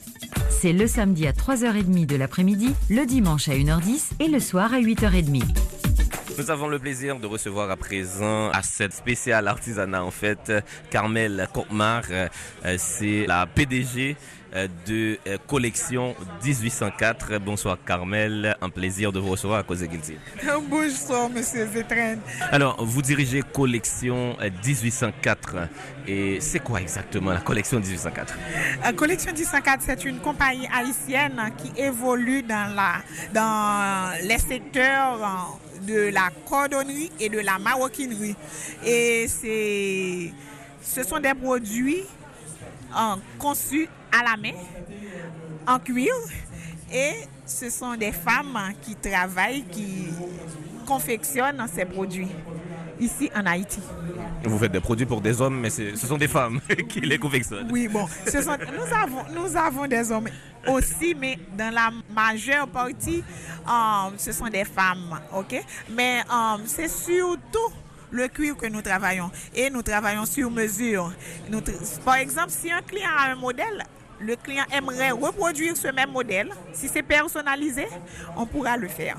c'est 0.48 0.72
le 0.72 0.86
samedi 0.86 1.26
à 1.26 1.32
3h30 1.32 2.06
de 2.06 2.16
l'après-midi, 2.16 2.74
le 2.88 3.04
dimanche 3.04 3.48
à 3.48 3.52
1h10 3.52 4.12
et 4.20 4.28
le 4.28 4.40
soir 4.40 4.72
à 4.72 4.80
8h30. 4.80 5.67
Nous 6.38 6.52
avons 6.52 6.68
le 6.68 6.78
plaisir 6.78 7.18
de 7.18 7.26
recevoir 7.26 7.68
à 7.68 7.76
présent 7.76 8.48
à 8.50 8.62
cette 8.62 8.92
spéciale 8.92 9.48
artisanat 9.48 10.04
en 10.04 10.12
fait 10.12 10.52
Carmel 10.88 11.48
Contmar, 11.52 12.04
euh, 12.12 12.28
c'est 12.78 13.26
la 13.26 13.44
PDG 13.46 14.16
euh, 14.54 14.68
de 14.86 15.18
euh, 15.26 15.36
collection 15.48 16.14
1804. 16.44 17.38
Bonsoir 17.38 17.76
Carmel, 17.84 18.56
un 18.62 18.70
plaisir 18.70 19.10
de 19.10 19.18
vous 19.18 19.30
recevoir 19.30 19.58
à 19.58 19.62
cause. 19.64 19.84
Bonsoir 20.70 21.28
Monsieur 21.28 21.66
Zetren. 21.66 22.20
Alors, 22.52 22.84
vous 22.84 23.02
dirigez 23.02 23.42
collection 23.42 24.36
1804 24.64 25.56
et 26.06 26.40
c'est 26.40 26.60
quoi 26.60 26.80
exactement 26.80 27.32
la 27.32 27.40
collection 27.40 27.80
1804 27.80 28.38
La 28.84 28.92
collection 28.92 29.32
1804, 29.32 29.82
c'est 29.84 30.04
une 30.04 30.20
compagnie 30.20 30.68
haïtienne 30.72 31.52
qui 31.58 31.72
évolue 31.82 32.44
dans, 32.44 32.74
la, 32.76 33.02
dans 33.34 34.12
les 34.22 34.38
secteurs 34.38 35.58
de 35.88 36.10
la 36.12 36.28
cordonnerie 36.46 37.10
et 37.18 37.28
de 37.30 37.38
la 37.38 37.58
maroquinerie. 37.58 38.36
Et 38.84 39.26
ce 39.28 41.02
sont 41.02 41.18
des 41.18 41.34
produits 41.34 42.04
conçus 43.38 43.88
à 44.12 44.22
la 44.22 44.36
main, 44.36 44.54
en 45.66 45.78
cuir. 45.78 46.12
Et 46.92 47.12
ce 47.46 47.70
sont 47.70 47.96
des 47.96 48.12
femmes 48.12 48.72
qui 48.82 48.94
travaillent, 48.94 49.64
qui 49.64 50.08
confectionnent 50.86 51.66
ces 51.74 51.84
produits 51.84 52.28
ici 53.00 53.30
en 53.34 53.46
Haïti. 53.46 53.80
Vous 54.44 54.58
faites 54.58 54.72
des 54.72 54.80
produits 54.80 55.06
pour 55.06 55.20
des 55.20 55.40
hommes, 55.40 55.60
mais 55.60 55.70
ce 55.70 55.96
sont 55.96 56.16
des 56.18 56.28
femmes 56.28 56.60
qui 56.88 57.00
les 57.00 57.18
confectionnent. 57.18 57.68
Oui, 57.70 57.88
bon, 57.88 58.06
nous, 58.26 58.94
avons, 58.94 59.24
nous 59.34 59.56
avons 59.56 59.86
des 59.86 60.10
hommes 60.12 60.28
aussi, 60.66 61.14
mais 61.14 61.38
dans 61.56 61.72
la 61.72 61.90
majeure 62.14 62.68
partie, 62.68 63.22
euh, 63.66 64.10
ce 64.16 64.32
sont 64.32 64.48
des 64.48 64.64
femmes, 64.64 65.18
ok? 65.34 65.62
Mais 65.90 66.20
euh, 66.20 66.56
c'est 66.66 66.88
surtout 66.88 67.72
le 68.10 68.28
cuir 68.28 68.56
que 68.56 68.66
nous 68.66 68.82
travaillons 68.82 69.30
et 69.54 69.70
nous 69.70 69.82
travaillons 69.82 70.24
sur 70.24 70.50
mesure. 70.50 71.12
par 72.04 72.16
exemple, 72.16 72.50
si 72.50 72.70
un 72.70 72.82
client 72.82 73.10
a 73.16 73.30
un 73.32 73.36
modèle, 73.36 73.84
le 74.20 74.34
client 74.36 74.64
aimerait 74.72 75.10
reproduire 75.10 75.76
ce 75.76 75.88
même 75.88 76.10
modèle, 76.10 76.50
si 76.72 76.88
c'est 76.88 77.02
personnalisé, 77.02 77.86
on 78.36 78.46
pourra 78.46 78.76
le 78.76 78.88
faire. 78.88 79.16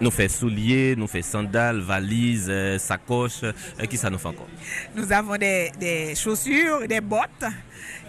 Nous 0.00 0.10
fait 0.10 0.28
souliers, 0.28 0.94
nous 0.96 1.06
fait 1.06 1.22
sandales, 1.22 1.80
valises, 1.80 2.46
euh, 2.48 2.78
sacoches. 2.78 3.44
qui 3.88 3.96
ça 3.96 4.10
nous 4.10 4.18
fait 4.18 4.28
encore? 4.28 4.48
Nous 4.94 5.10
avons 5.12 5.36
des, 5.36 5.70
des 5.78 6.14
chaussures, 6.14 6.86
des 6.86 7.00
bottes, 7.00 7.44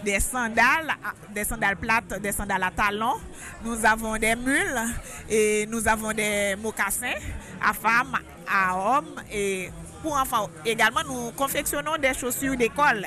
des 0.04 0.20
sandales, 0.20 0.94
des 1.34 1.44
sandales 1.44 1.76
plates, 1.76 2.20
des 2.20 2.32
sandales 2.32 2.62
à 2.62 2.70
talons. 2.70 3.18
Nous 3.64 3.84
avons 3.84 4.16
des 4.16 4.36
mules 4.36 4.80
et 5.28 5.66
nous 5.68 5.86
avons 5.86 6.12
des 6.12 6.56
mocassins 6.60 7.18
à 7.62 7.72
femmes, 7.72 8.18
à 8.48 8.98
hommes 8.98 9.20
et 9.32 9.68
pour 10.02 10.16
enfants. 10.16 10.48
Également, 10.64 11.00
nous 11.06 11.30
confectionnons 11.32 11.96
des 12.00 12.14
chaussures 12.14 12.56
d'école. 12.56 13.06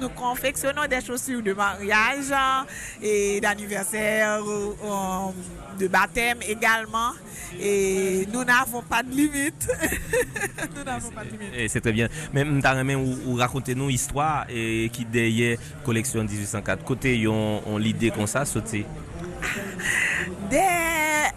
Nous, 0.00 0.08
confectionnons 0.10 0.86
des 0.88 1.00
chaussures 1.00 1.42
de 1.42 1.52
mariage 1.52 2.32
et 3.00 3.40
d'anniversaire, 3.40 4.40
euh, 4.44 5.30
de 5.78 5.88
baptême 5.88 6.38
également. 6.46 7.12
Et 7.60 8.26
nous 8.32 8.44
n'avons 8.44 8.82
pas 8.82 9.02
de 9.02 9.10
limite. 9.10 9.68
nous 10.76 10.84
n'avons 10.84 11.10
pas 11.10 11.24
de 11.24 11.30
limite. 11.30 11.70
C'est 11.70 11.80
très 11.80 11.92
bien. 11.92 12.08
Mais 12.32 12.44
vous 12.44 13.34
racontez-nous 13.36 13.90
histoire 13.90 14.46
et 14.50 14.90
qui 14.92 15.04
derrière 15.04 15.58
collection 15.84 16.22
1804 16.22 16.84
côté 16.84 17.26
ont 17.26 17.78
l'idée 17.78 18.10
comme 18.10 18.26
ça 18.26 18.44
sauter 18.44 18.84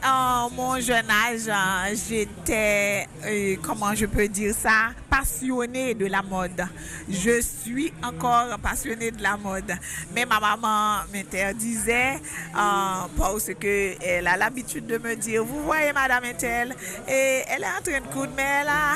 Dès 0.02 0.56
mon 0.56 0.80
jeune 0.80 1.10
âge, 1.10 1.50
j'étais, 2.08 3.08
euh, 3.26 3.56
comment 3.62 3.94
je 3.96 4.06
peux 4.06 4.28
dire 4.28 4.54
ça, 4.54 4.92
passionnée 5.10 5.94
de 5.94 6.06
la 6.06 6.22
mode. 6.22 6.66
Je 7.10 7.42
suis 7.42 7.92
encore 8.04 8.58
passionnée 8.62 9.12
de 9.12 9.22
la 9.22 9.38
mode. 9.38 9.74
Mais 10.14 10.26
ma 10.26 10.40
maman 10.40 11.04
m'interdisait 11.12 12.16
euh, 12.16 13.08
parce 13.18 13.52
qu'elle 13.60 14.28
a 14.28 14.38
l'habitude 14.38 14.86
de 14.86 14.98
me 14.98 15.16
dire, 15.16 15.44
vous 15.44 15.64
voyez 15.64 15.92
Madame 15.94 16.26
Intel, 16.26 16.76
et 17.08 17.44
elle 17.48 17.64
est 17.64 17.66
en 17.66 17.82
train 17.84 18.00
de 18.00 18.14
coudre, 18.14 18.34
mais 18.36 18.62
elle 18.62 18.68
a 18.68 18.96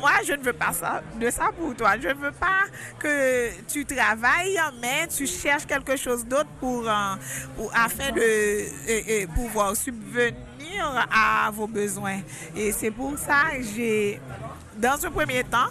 moi, 0.00 0.12
je 0.26 0.32
ne 0.32 0.42
veux 0.42 0.52
pas 0.52 0.72
ça, 0.72 1.02
de 1.18 1.30
ça 1.30 1.50
pour 1.56 1.74
toi. 1.74 1.92
Je 2.00 2.08
ne 2.08 2.14
veux 2.14 2.32
pas 2.32 2.64
que 2.98 3.50
tu 3.68 3.84
travailles, 3.84 4.58
mais 4.80 5.06
tu 5.08 5.26
cherches 5.26 5.66
quelque 5.66 5.96
chose 5.96 6.24
d'autre 6.24 6.50
pour, 6.60 6.88
euh, 6.88 7.14
afin 7.72 8.10
de 8.12 9.26
pouvoir 9.34 9.76
subvenir 9.76 10.44
à 11.10 11.50
vos 11.52 11.66
besoins. 11.66 12.20
Et 12.56 12.72
c'est 12.72 12.90
pour 12.90 13.16
ça 13.18 13.56
que 13.56 13.62
j'ai, 13.62 14.20
dans 14.76 15.04
un 15.04 15.10
premier 15.10 15.44
temps, 15.44 15.70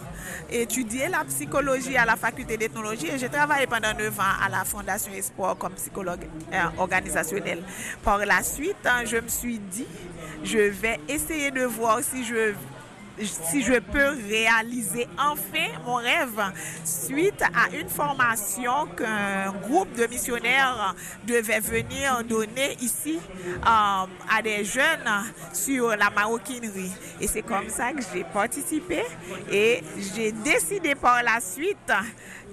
étudié 0.49 1.07
la 1.07 1.23
psychologie 1.25 1.97
à 1.97 2.05
la 2.05 2.15
faculté 2.15 2.57
d'ethnologie 2.57 3.07
et 3.07 3.17
j'ai 3.17 3.29
travaillé 3.29 3.67
pendant 3.67 3.93
9 3.93 4.19
ans 4.19 4.23
à 4.43 4.49
la 4.49 4.63
Fondation 4.63 5.11
Espoir 5.13 5.57
comme 5.57 5.73
psychologue 5.73 6.27
euh, 6.53 6.57
organisationnel. 6.77 7.63
Par 8.03 8.19
la 8.19 8.43
suite, 8.43 8.77
hein, 8.85 9.03
je 9.05 9.17
me 9.17 9.27
suis 9.27 9.59
dit, 9.59 9.87
je 10.43 10.59
vais 10.59 10.99
essayer 11.07 11.51
de 11.51 11.63
voir 11.63 11.99
si 12.03 12.23
je 12.23 12.53
si 13.21 13.61
je 13.61 13.79
peux 13.79 14.15
réaliser 14.27 15.07
enfin 15.17 15.67
mon 15.85 15.95
rêve 15.95 16.41
suite 16.83 17.41
à 17.41 17.75
une 17.75 17.89
formation 17.89 18.87
qu'un 18.97 19.51
groupe 19.51 19.93
de 19.95 20.07
missionnaires 20.07 20.95
devait 21.25 21.59
venir 21.59 22.23
donner 22.23 22.75
ici 22.81 23.19
euh, 23.45 23.59
à 23.65 24.41
des 24.43 24.63
jeunes 24.63 25.23
sur 25.53 25.89
la 25.89 26.09
maroquinerie. 26.09 26.91
Et 27.21 27.27
c'est 27.27 27.43
comme 27.43 27.69
ça 27.69 27.91
que 27.93 28.01
j'ai 28.13 28.23
participé 28.23 29.03
et 29.51 29.83
j'ai 30.15 30.31
décidé 30.31 30.95
par 30.95 31.21
la 31.23 31.39
suite 31.39 31.77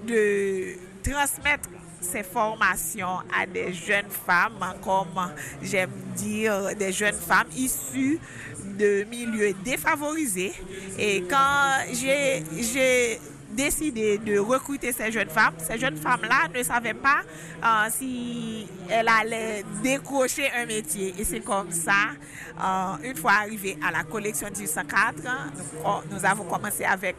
de 0.05 0.75
transmettre 1.03 1.69
ces 2.01 2.23
formations 2.23 3.19
à 3.37 3.45
des 3.45 3.73
jeunes 3.73 4.09
femmes, 4.09 4.75
comme 4.83 5.31
j'aime 5.61 5.91
dire, 6.15 6.75
des 6.77 6.91
jeunes 6.91 7.13
femmes 7.15 7.49
issues 7.55 8.19
de 8.77 9.05
milieux 9.09 9.53
défavorisés. 9.63 10.53
Et 10.97 11.23
quand 11.29 11.77
j'ai 11.93 13.19
décidé 13.51 14.17
de 14.17 14.39
recruter 14.39 14.91
ces 14.91 15.11
jeunes 15.11 15.29
femmes. 15.29 15.53
Ces 15.57 15.77
jeunes 15.77 15.97
femmes-là 15.97 16.47
ne 16.53 16.63
savaient 16.63 16.93
pas 16.93 17.21
euh, 17.63 17.89
si 17.91 18.67
elles 18.89 19.07
allaient 19.07 19.63
décrocher 19.83 20.49
un 20.57 20.65
métier. 20.65 21.13
Et 21.17 21.23
c'est 21.23 21.41
comme 21.41 21.71
ça, 21.71 22.11
euh, 22.59 23.09
une 23.09 23.15
fois 23.15 23.33
arrivé 23.41 23.77
à 23.85 23.91
la 23.91 24.03
collection 24.03 24.47
1804, 24.47 25.15
nous 26.11 26.25
avons 26.25 26.43
commencé 26.45 26.83
avec 26.83 27.15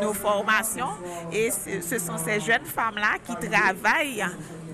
nos 0.00 0.12
formations 0.12 0.90
et 1.32 1.50
ce 1.50 1.98
sont 1.98 2.18
ces 2.18 2.40
jeunes 2.40 2.64
femmes-là 2.64 3.18
qui 3.24 3.34
travaillent 3.48 4.24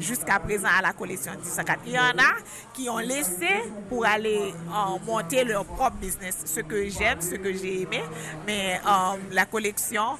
jusqu'à 0.00 0.38
présent 0.38 0.69
à 0.78 0.83
la 0.83 0.93
collection 0.93 1.33
1804. 1.33 1.81
Il 1.87 1.93
y 1.93 1.99
en 1.99 2.02
a 2.02 2.37
qui 2.73 2.88
ont 2.88 2.99
laissé 2.99 3.49
pour 3.88 4.07
aller 4.07 4.52
euh, 4.69 4.99
monter 5.07 5.45
leur 5.45 5.64
propre 5.64 5.97
business, 5.97 6.38
ce 6.45 6.61
que 6.61 6.88
j'aime, 6.88 7.21
ce 7.21 7.35
que 7.35 7.52
j'ai 7.52 7.83
aimé, 7.83 8.02
mais 8.47 8.80
euh, 8.87 9.17
la 9.32 9.45
collection 9.45 10.19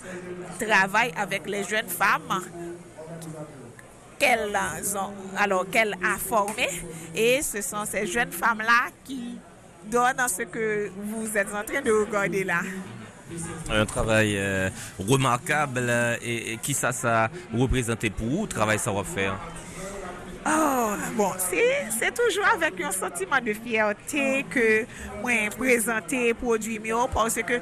travaille 0.59 1.13
avec 1.17 1.47
les 1.49 1.65
jeunes 1.65 1.89
femmes 1.89 2.43
qu'elle 4.19 4.59
alors 5.37 5.69
qu'elle 5.71 5.95
a 6.05 6.19
formées 6.19 6.83
et 7.15 7.41
ce 7.43 7.61
sont 7.63 7.85
ces 7.85 8.07
jeunes 8.07 8.33
femmes-là 8.33 8.91
qui 9.05 9.39
donnent 9.85 10.27
ce 10.29 10.43
que 10.43 10.91
vous 10.97 11.37
êtes 11.37 11.55
en 11.55 11.63
train 11.63 11.81
de 11.81 11.93
regarder 11.93 12.45
là. 12.45 12.61
Un 13.71 13.87
travail 13.87 14.35
euh, 14.37 14.71
remarquable 14.99 15.91
et, 16.23 16.59
qui 16.63 16.75
ça, 16.75 16.93
ça 16.93 17.31
représenté 17.55 18.11
pour 18.11 18.27
vous, 18.27 18.47
travail 18.47 18.79
ça 18.79 18.91
va 18.91 19.05
faire 19.05 19.39
Oh, 20.47 20.93
bon, 21.15 21.33
c'est 21.39 22.15
toujours 22.15 22.47
avec 22.55 22.81
un 22.81 22.91
sentiment 22.91 23.41
de 23.45 23.53
fierté 23.53 24.47
que 24.49 24.87
moi 25.21 25.51
présenter 25.57 26.33
produit 26.33 26.79
mieux 26.79 26.95
parce 27.13 27.35
que 27.35 27.61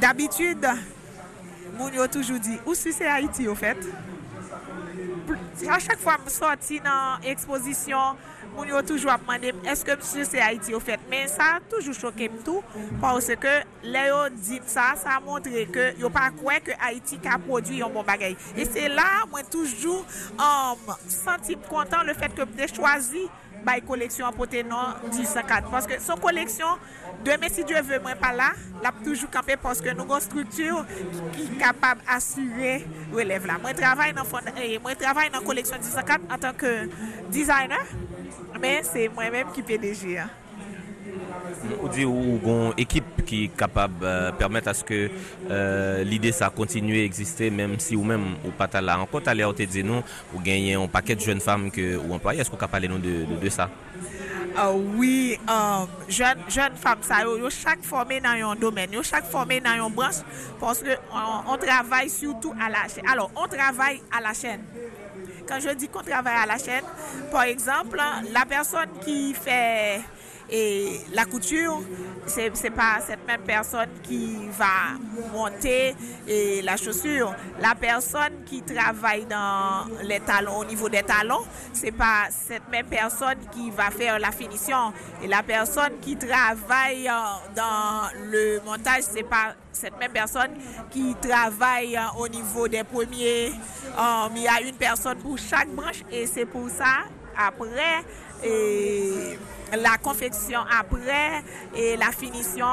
d'habitude, 0.00 0.66
mon 1.78 2.08
toujours 2.08 2.38
dit, 2.40 2.58
où 2.66 2.74
c'est 2.74 3.06
Haïti 3.06 3.46
au 3.46 3.54
fait? 3.54 3.76
À 5.68 5.78
chaque 5.78 6.00
fois 6.00 6.16
que 6.16 6.28
je 6.30 6.34
sorti 6.34 6.80
dans 6.80 7.20
l'exposition, 7.22 8.16
moun 8.54 8.70
yo 8.70 8.80
toujou 8.86 9.12
ap 9.12 9.24
mandem, 9.28 9.58
eske 9.70 9.96
msye 10.00 10.26
se 10.28 10.42
Haiti 10.42 10.74
yo 10.74 10.80
fet, 10.82 11.02
men 11.10 11.28
sa 11.30 11.58
toujou 11.70 11.96
chokem 11.96 12.36
tou, 12.46 12.62
pwase 13.02 13.36
ke 13.40 13.54
le 13.84 14.06
yo 14.08 14.20
dit 14.36 14.70
sa, 14.70 14.92
sa 15.00 15.20
montre 15.24 15.66
ke 15.74 15.90
yo 16.00 16.10
pa 16.14 16.30
kwen 16.34 16.62
ke 16.64 16.78
Haiti 16.80 17.20
ka 17.22 17.38
prodwi 17.42 17.82
yon 17.82 17.92
bon 17.94 18.06
bagay. 18.06 18.38
E 18.56 18.66
se 18.68 18.88
la, 18.92 19.24
mwen 19.32 19.46
toujou 19.52 20.02
um, 20.38 20.92
sentib 21.10 21.66
kontan 21.70 22.06
le 22.08 22.16
fet 22.18 22.36
ke 22.36 22.46
mde 22.48 22.70
chwazi 22.72 23.26
bay 23.64 23.80
koleksyon 23.84 24.28
apote 24.28 24.62
nan 24.66 25.00
10-54. 25.08 25.70
Paske 25.72 25.98
son 26.04 26.20
koleksyon, 26.22 26.80
deme 27.24 27.48
si 27.52 27.64
Diyo 27.66 27.80
ve 27.86 27.98
mwen 28.04 28.18
pa 28.20 28.30
la, 28.36 28.50
la 28.84 28.92
pou 28.94 29.08
toujou 29.08 29.30
kampe 29.32 29.56
paske 29.62 29.94
nou 29.96 30.08
kon 30.10 30.22
struktur 30.22 30.84
ki 31.34 31.48
kapab 31.62 32.02
asyre 32.16 32.76
relèv 33.14 33.48
la. 33.48 33.58
Mwen 33.62 33.78
travay 33.78 34.12
nan, 34.16 34.28
eh, 34.58 34.76
koleksyon 35.44 35.80
10-54 35.80 36.28
an 36.28 36.44
tanke 36.44 36.74
designer, 37.32 37.84
Men 38.60 38.86
se 38.86 39.08
mwen 39.12 39.32
menm 39.34 39.52
ki 39.54 39.64
PDG 39.66 40.14
ya. 40.14 40.30
Ou 41.78 41.88
di 41.92 42.04
ou 42.08 42.38
gon 42.42 42.74
ekip 42.80 43.22
ki 43.28 43.46
kapab 43.56 44.02
euh, 44.04 44.30
permette 44.38 44.70
aske 44.72 45.06
euh, 45.06 46.02
l'ide 46.06 46.32
sa 46.36 46.50
kontinue 46.52 47.02
eksiste 47.04 47.50
menm 47.54 47.78
si 47.82 47.96
ou 47.96 48.04
menm 48.08 48.34
ou 48.42 48.52
pata 48.56 48.82
la 48.84 48.98
ankon 49.00 49.24
talè 49.24 49.46
ou 49.46 49.56
te 49.56 49.66
di 49.68 49.84
nou 49.86 50.04
ou 50.32 50.42
genyen 50.44 50.82
ou 50.82 50.90
paket 50.92 51.20
joun 51.24 51.42
fam 51.44 51.68
ou 51.68 52.16
employe, 52.16 52.44
esko 52.44 52.60
kap 52.60 52.72
pale 52.74 52.90
nou 52.90 53.02
de, 53.02 53.22
de, 53.28 53.40
de 53.40 53.52
sa? 53.52 53.70
Uh, 54.54 54.60
ah 54.60 54.70
oui, 54.70 55.36
um, 55.50 55.88
joun 56.06 56.76
fam 56.78 57.00
sa 57.02 57.24
yo, 57.26 57.34
yo 57.42 57.50
chak 57.50 57.82
formè 57.82 58.20
nan 58.22 58.38
yon 58.38 58.60
domen, 58.60 58.92
yo 58.94 59.02
chak 59.02 59.26
formè 59.26 59.58
nan 59.64 59.80
yon 59.80 59.96
branche, 59.96 60.22
ponske 60.60 60.94
on, 61.10 61.54
on 61.54 61.58
travay 61.58 62.08
surtout 62.12 62.54
a 62.60 62.70
la 62.70 62.86
chèn. 62.86 63.02
Alors, 63.10 63.32
on 63.34 63.48
travay 63.48 64.00
a 64.12 64.20
la 64.22 64.34
chèn. 64.34 64.62
Quand 65.46 65.60
je 65.60 65.70
dis 65.70 65.88
qu'on 65.88 66.02
travaille 66.02 66.36
à 66.42 66.46
la 66.46 66.58
chaîne, 66.58 66.84
par 67.30 67.42
exemple, 67.42 68.00
la 68.32 68.46
personne 68.46 68.88
qui 69.04 69.34
fait 69.34 70.00
et 70.50 71.00
la 71.12 71.24
couture, 71.24 71.80
c'est 72.26 72.50
n'est 72.62 72.70
pas 72.70 72.98
cette 73.06 73.26
même 73.26 73.40
personne 73.42 73.88
qui 74.02 74.36
va 74.58 74.98
monter 75.32 75.94
la 76.62 76.76
chaussure. 76.76 77.34
La 77.60 77.74
personne 77.74 78.44
qui 78.46 78.62
travaille 78.62 79.24
dans 79.26 79.86
les 80.02 80.20
talons, 80.20 80.58
au 80.58 80.64
niveau 80.64 80.88
des 80.88 81.02
talons, 81.02 81.44
c'est 81.72 81.92
pas 81.92 82.28
cette 82.30 82.68
même 82.70 82.86
personne 82.86 83.38
qui 83.52 83.70
va 83.70 83.90
faire 83.90 84.18
la 84.18 84.30
finition. 84.30 84.92
Et 85.22 85.26
la 85.26 85.42
personne 85.42 85.98
qui 86.00 86.16
travaille 86.16 87.10
dans 87.56 88.10
le 88.30 88.60
montage, 88.64 89.02
c'est 89.02 89.22
pas 89.22 89.54
cette 89.72 89.98
même 89.98 90.12
personne 90.12 90.52
qui 90.90 91.14
travaille 91.20 91.98
au 92.18 92.28
niveau 92.28 92.68
des 92.68 92.84
premiers. 92.84 93.52
Euh, 93.98 94.28
il 94.36 94.42
y 94.42 94.48
a 94.48 94.60
une 94.60 94.76
personne 94.76 95.18
pour 95.18 95.36
chaque 95.38 95.68
branche 95.68 96.02
et 96.10 96.26
c'est 96.26 96.46
pour 96.46 96.68
ça, 96.70 97.04
après, 97.36 98.04
la 99.76 99.98
confection 99.98 100.60
après 100.80 101.42
et 101.76 101.96
la 101.96 102.10
finition, 102.10 102.66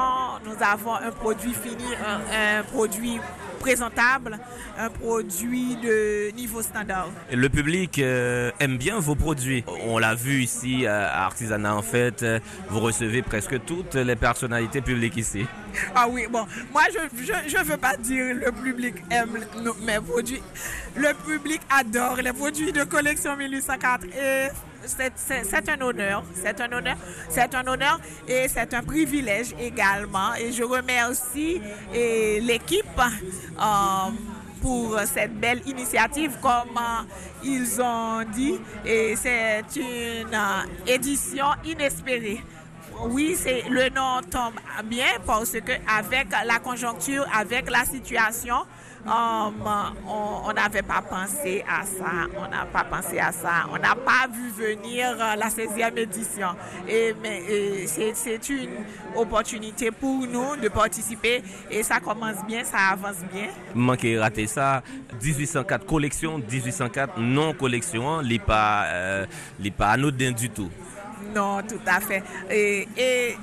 nous 0.44 0.56
avons 0.60 0.94
un 0.94 1.10
produit 1.10 1.54
fini, 1.54 1.84
un, 2.04 2.62
produit 2.64 3.20
présentable, 3.60 4.38
un 4.78 4.90
produit 4.90 5.76
de 5.76 6.34
niveau 6.34 6.62
standard. 6.62 7.08
Le 7.32 7.48
public 7.48 7.98
euh, 7.98 8.50
aime 8.58 8.76
bien 8.76 8.98
vos 8.98 9.14
produits. 9.14 9.64
On 9.86 9.98
l'a 9.98 10.14
vu 10.14 10.42
ici 10.42 10.86
à 10.86 11.24
Artisanat 11.24 11.74
en 11.74 11.82
fait, 11.82 12.24
vous 12.68 12.80
recevez 12.80 13.22
presque 13.22 13.64
toutes 13.64 13.94
les 13.94 14.16
personnalités 14.16 14.80
publiques 14.80 15.16
ici. 15.16 15.46
Ah 15.94 16.06
oui, 16.08 16.26
bon, 16.30 16.46
moi 16.72 16.82
je 16.92 17.58
ne 17.58 17.64
veux 17.64 17.76
pas 17.76 17.96
dire 17.96 18.34
le 18.34 18.52
public 18.52 18.94
aime 19.10 19.38
mes 19.84 20.00
produits. 20.00 20.42
Le 20.96 21.12
public 21.14 21.60
adore 21.70 22.16
les 22.16 22.32
produits 22.32 22.72
de 22.72 22.84
collection 22.84 23.36
1804 23.36 24.04
et 24.06 24.48
c'est 24.84 25.68
un 25.68 25.80
honneur, 25.80 26.24
c'est 26.34 26.60
un 26.60 26.72
honneur, 26.72 26.96
c'est 27.28 27.54
un 27.54 27.66
honneur 27.66 28.00
et 28.26 28.48
c'est 28.48 28.74
un 28.74 28.82
privilège 28.82 29.54
également. 29.60 30.34
Et 30.34 30.52
je 30.52 30.62
remercie 30.64 31.60
l'équipe 31.92 32.84
euh, 32.98 34.10
pour 34.60 34.98
cette 35.00 35.38
belle 35.38 35.60
initiative, 35.66 36.36
comme 36.40 36.78
ils 37.44 37.80
ont 37.80 38.22
dit, 38.32 38.58
et 38.86 39.14
c'est 39.16 39.64
une 39.76 40.32
euh, 40.32 40.62
édition 40.86 41.46
inespérée. 41.64 42.40
Oui, 43.10 43.34
c'est 43.36 43.62
le 43.68 43.88
nom 43.88 44.20
tombe 44.30 44.54
bien 44.84 45.06
parce 45.26 45.52
que 45.52 45.72
avec 45.88 46.28
la 46.46 46.58
conjoncture, 46.58 47.26
avec 47.34 47.70
la 47.70 47.84
situation, 47.84 48.56
Um, 49.04 49.54
on 50.06 50.52
n'avait 50.52 50.82
pas 50.82 51.02
pensé 51.02 51.64
à 51.68 51.84
ça, 51.84 52.28
on 52.36 52.48
n'a 52.48 52.64
pas 52.66 52.84
pensé 52.84 53.18
à 53.18 53.32
ça, 53.32 53.66
on 53.72 53.76
n'a 53.76 53.96
pas 53.96 54.28
vu 54.32 54.50
venir 54.50 55.08
euh, 55.18 55.34
la 55.34 55.48
16e 55.48 55.98
édition. 55.98 56.48
Et, 56.88 57.12
c'est 57.88 58.48
une 58.48 58.70
opportunité 59.16 59.90
pour 59.90 60.24
nous 60.28 60.56
de 60.56 60.68
participer 60.68 61.42
et 61.68 61.82
ça 61.82 61.98
commence 61.98 62.46
bien, 62.46 62.62
ça 62.62 62.90
avance 62.92 63.24
bien. 63.32 63.48
Manqué 63.74 64.18
rater 64.20 64.46
ça, 64.46 64.84
1804 65.20 65.84
collection, 65.84 66.38
1804 66.38 67.18
non 67.18 67.54
collection, 67.54 68.22
n'est 68.22 68.38
pas, 68.38 68.84
euh, 68.86 69.26
pas 69.76 69.90
anodin 69.90 70.30
du 70.30 70.48
tout. 70.48 70.70
Non, 71.32 71.62
tout 71.66 71.80
a 71.88 71.98
fe. 72.04 72.20
E, 72.52 73.36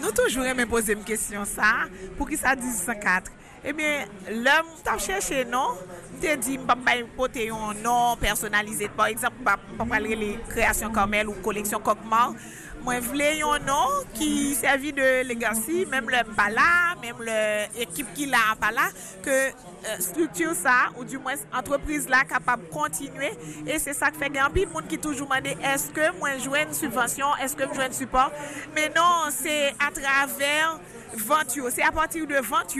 nou 0.00 0.12
toujou 0.16 0.44
reme 0.46 0.66
pose 0.70 0.96
m 0.96 1.04
kesyon 1.06 1.46
sa, 1.48 1.86
pou 2.18 2.28
ki 2.28 2.38
sa 2.40 2.56
1804. 2.58 3.39
Eh 3.60 3.68
Ebyen, 3.68 4.08
lèm 4.40 4.68
tap 4.84 5.00
chèche 5.04 5.44
non, 5.44 5.76
te 6.20 6.32
di 6.40 6.56
mbap 6.58 6.80
bay 6.84 7.02
pote 7.16 7.44
yon 7.44 7.76
non 7.84 8.16
personalize. 8.20 8.88
Par 8.96 9.10
exemple, 9.12 9.42
mbap 9.42 9.60
palre 9.76 10.16
le 10.16 10.30
kreasyon 10.48 10.94
kamel 10.96 11.28
ou 11.28 11.36
koleksyon 11.44 11.82
kokman. 11.84 12.38
Mwen 12.80 13.02
vle 13.04 13.26
yon 13.42 13.66
non 13.68 13.98
ki 14.16 14.54
servi 14.56 14.94
de 14.96 15.08
legacy, 15.28 15.82
mèm 15.92 16.08
le 16.08 16.22
mbala, 16.30 16.68
mèm 17.02 17.20
le 17.26 17.40
ekip 17.84 18.14
ki 18.16 18.30
la 18.32 18.54
mbala, 18.56 18.86
ke 19.26 19.36
euh, 19.50 19.98
struktur 20.00 20.54
sa, 20.56 20.78
ou 20.94 21.04
di 21.04 21.20
mwen 21.20 21.42
entreprise 21.52 22.08
la 22.08 22.22
kapab 22.30 22.64
kontinue. 22.72 23.28
E 23.66 23.76
se 23.82 23.92
sa 23.98 24.08
k 24.08 24.22
fè 24.22 24.30
gen 24.32 24.56
pi, 24.56 24.64
moun 24.72 24.88
ki 24.88 24.96
toujou 25.04 25.28
mande, 25.28 25.52
eske 25.74 26.08
mwen 26.16 26.40
jwen 26.40 26.72
subvensyon, 26.78 27.36
eske 27.44 27.68
mwen 27.68 27.82
jwen 27.82 28.00
support. 28.00 28.40
Menon, 28.72 29.28
se 29.36 29.58
atraver... 29.76 30.80
vant 31.26 31.56
yo. 31.56 31.70
Se 31.72 31.84
apatir 31.86 32.26
de 32.30 32.40
vant 32.46 32.76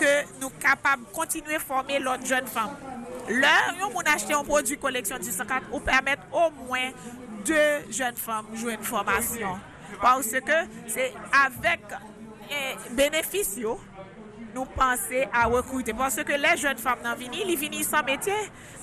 ke 0.00 0.12
nou 0.40 0.50
kapab 0.62 1.02
kontinue 1.14 1.60
forme 1.62 1.98
lot 2.02 2.24
joun 2.26 2.48
fam. 2.50 2.72
Le, 3.28 3.52
yon 3.78 3.92
moun 3.92 4.08
achete 4.10 4.34
yon 4.34 4.46
prodwi 4.48 4.78
koleksyon 4.82 5.22
1050 5.22 5.70
ou 5.72 5.82
permette 5.84 6.26
ou 6.32 6.50
mwen 6.68 6.96
2 7.46 7.92
joun 7.92 8.18
fam 8.18 8.50
joun 8.56 8.82
formasyon. 8.86 9.60
Pwase 10.00 10.42
ke 10.46 10.58
se 10.90 11.10
avek 11.42 11.96
eh, 12.48 12.88
benefis 12.96 13.54
yo 13.62 13.78
nou 14.52 14.66
panse 14.76 15.26
a 15.30 15.46
rekwite. 15.52 15.94
Pwase 15.96 16.26
ke 16.28 16.38
le 16.40 16.56
joun 16.58 16.80
fam 16.82 17.02
nan 17.04 17.18
vini, 17.20 17.46
li 17.48 17.56
vini 17.60 17.84
san 17.86 18.06
metye, 18.08 18.36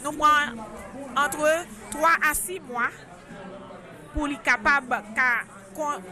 nou 0.04 0.15
mwen 0.17 0.60
antre 1.19 1.56
3 1.95 2.17
a 2.32 2.36
6 2.38 2.67
mwa 2.69 2.89
pou 4.13 4.30
li 4.30 4.39
kapab 4.45 4.93
ka 5.17 5.32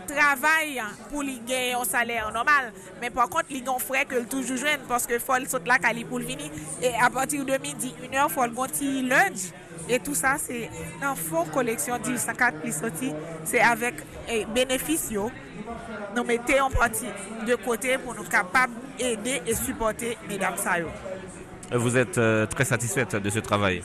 travay 0.10 0.77
pou 1.12 1.23
li 1.25 1.38
gen 1.47 1.73
yon 1.73 1.88
salèr 1.88 2.32
normal, 2.36 2.71
men 3.01 3.13
pou 3.13 3.23
akont 3.23 3.51
li 3.53 3.62
gen 3.65 3.82
frek 3.84 4.15
l 4.17 4.27
toujou 4.32 4.60
jwen, 4.60 4.84
paske 4.89 5.19
fol 5.23 5.47
sot 5.49 5.67
la 5.69 5.80
kali 5.84 6.06
pou 6.08 6.21
l 6.21 6.27
vini, 6.27 6.49
e 6.82 6.93
apatir 7.06 7.45
de 7.47 7.60
midi, 7.63 7.93
1 8.10 8.19
or 8.23 8.32
fol 8.34 8.53
gonti 8.58 9.01
lunch, 9.08 9.49
e 9.88 9.99
tout 10.03 10.17
sa, 10.17 10.36
se 10.41 10.65
nan 11.01 11.17
fon 11.19 11.49
koleksyon 11.53 12.03
di 12.06 12.17
sakat 12.21 12.58
pli 12.63 12.73
soti, 12.75 13.13
se 13.47 13.62
avek 13.63 14.01
benefisyo, 14.56 15.30
nou 16.15 16.25
mette 16.27 16.58
yon 16.58 16.73
pati 16.75 17.12
de 17.47 17.60
kote 17.62 17.99
pou 18.03 18.17
nou 18.17 18.27
kapab 18.32 18.73
ede 18.97 19.41
e 19.45 19.56
supporte 19.58 20.15
medam 20.27 20.58
sayo. 20.62 20.91
Vous 21.71 21.97
êtes 21.97 22.17
euh, 22.17 22.45
très 22.45 22.63
satisfaite 22.63 23.15
de 23.15 23.30
ce 23.30 23.39
travail? 23.39 23.84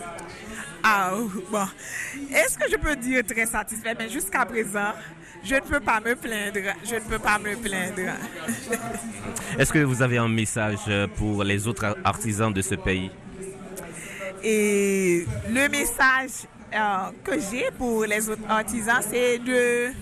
Ah, 0.85 1.12
bon. 1.51 1.66
Est-ce 2.33 2.57
que 2.57 2.71
je 2.71 2.77
peux 2.77 2.95
dire 2.95 3.25
très 3.25 3.47
satisfaite? 3.47 3.97
Mais 3.99 4.09
jusqu'à 4.09 4.45
présent, 4.45 4.92
je 5.44 5.55
ne 5.57 5.61
peux 5.61 5.81
pas 5.81 6.00
me 6.00 6.14
plaindre. 6.14 6.74
Je 6.85 6.94
ne 6.94 7.00
peux 7.00 7.18
pas 7.18 7.38
me 7.38 7.57
plaindre. 7.57 8.12
Est-ce 9.59 9.72
que 9.72 9.81
vous 9.81 10.02
avez 10.02 10.18
un 10.18 10.28
message 10.28 10.90
pour 11.16 11.44
les 11.44 11.66
autres 11.66 11.96
artisans 12.05 12.52
de 12.52 12.62
ce 12.62 12.74
pays? 12.74 13.11
Et 14.44 15.24
le 15.48 15.68
message 15.68 16.48
euh, 16.74 17.11
que 17.22 17.33
j'ai 17.38 17.70
pour 17.78 18.05
les 18.05 18.28
autres 18.28 18.42
artisans, 18.48 19.00
c'est 19.09 19.38
de 19.38 19.92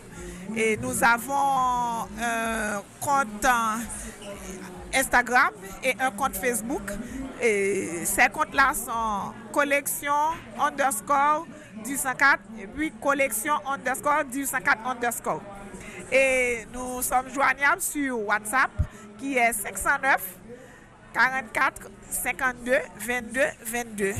et 0.57 0.77
nous 0.77 1.03
avons 1.03 2.07
un 2.21 2.83
compte 3.01 3.47
Instagram 4.95 5.51
et 5.83 5.95
un 6.01 6.11
compte 6.11 6.37
Facebook. 6.37 6.83
Et 7.43 8.05
ces 8.05 8.29
comptes-là 8.29 8.73
sont 8.75 9.33
collection 9.53 10.13
underscore 10.61 11.47
104 11.85 12.41
et 12.61 12.67
puis 12.67 12.93
collection 13.03 13.55
underscore 13.67 14.23
104 14.33 14.87
underscore. 14.87 15.43
Et 16.13 16.67
nous 16.73 17.03
sommes 17.03 17.29
joignables 17.33 17.81
sur 17.81 18.21
WhatsApp 18.27 18.71
qui 19.19 19.37
est 19.37 19.53
509 19.53 20.39
44 21.13 21.91
52 22.09 22.73
22 23.01 23.41
22. 23.67 24.13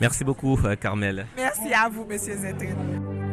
Merci 0.00 0.24
beaucoup, 0.24 0.58
euh, 0.64 0.76
Carmel. 0.76 1.26
Merci 1.36 1.72
à 1.72 1.88
vous, 1.88 2.04
Monsieur 2.04 2.36
Zetrin. 2.36 3.23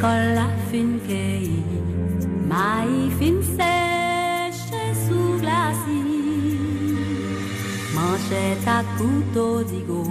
colla 0.00 0.48
fin 0.70 1.00
che 1.06 1.48
mai 2.46 3.10
fin 3.18 3.42
secce 3.42 4.82
sous 5.06 5.40
glasi 5.40 6.02
manchet 7.94 8.66
à 8.66 8.82
couteau 8.96 9.62
digo. 9.64 10.02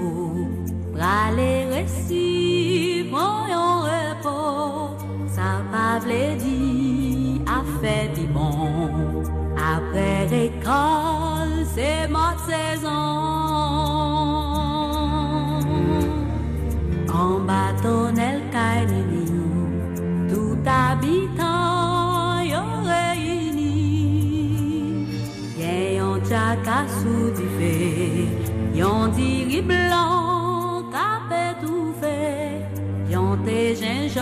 Prale 0.94 1.68
resi 1.72 3.08
prend 3.12 3.46
en 3.66 3.82
repos. 3.84 4.98
Ça 5.36 5.62
va 5.72 6.00
dit 6.44 7.42
a 7.46 7.62
fait 7.80 8.10
du 8.18 8.26
bon. 8.28 9.24
Après 9.76 10.26
l'école 10.32 11.66
c'est 11.76 12.08
mort 12.10 12.40
saison. 12.50 13.27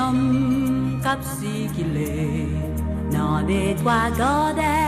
Kap 0.06 1.20
si 1.36 1.54
ki 1.76 1.84
le 1.96 2.12
Nan 3.14 3.48
de 3.48 3.62
twa 3.82 4.00
gade 4.20 4.85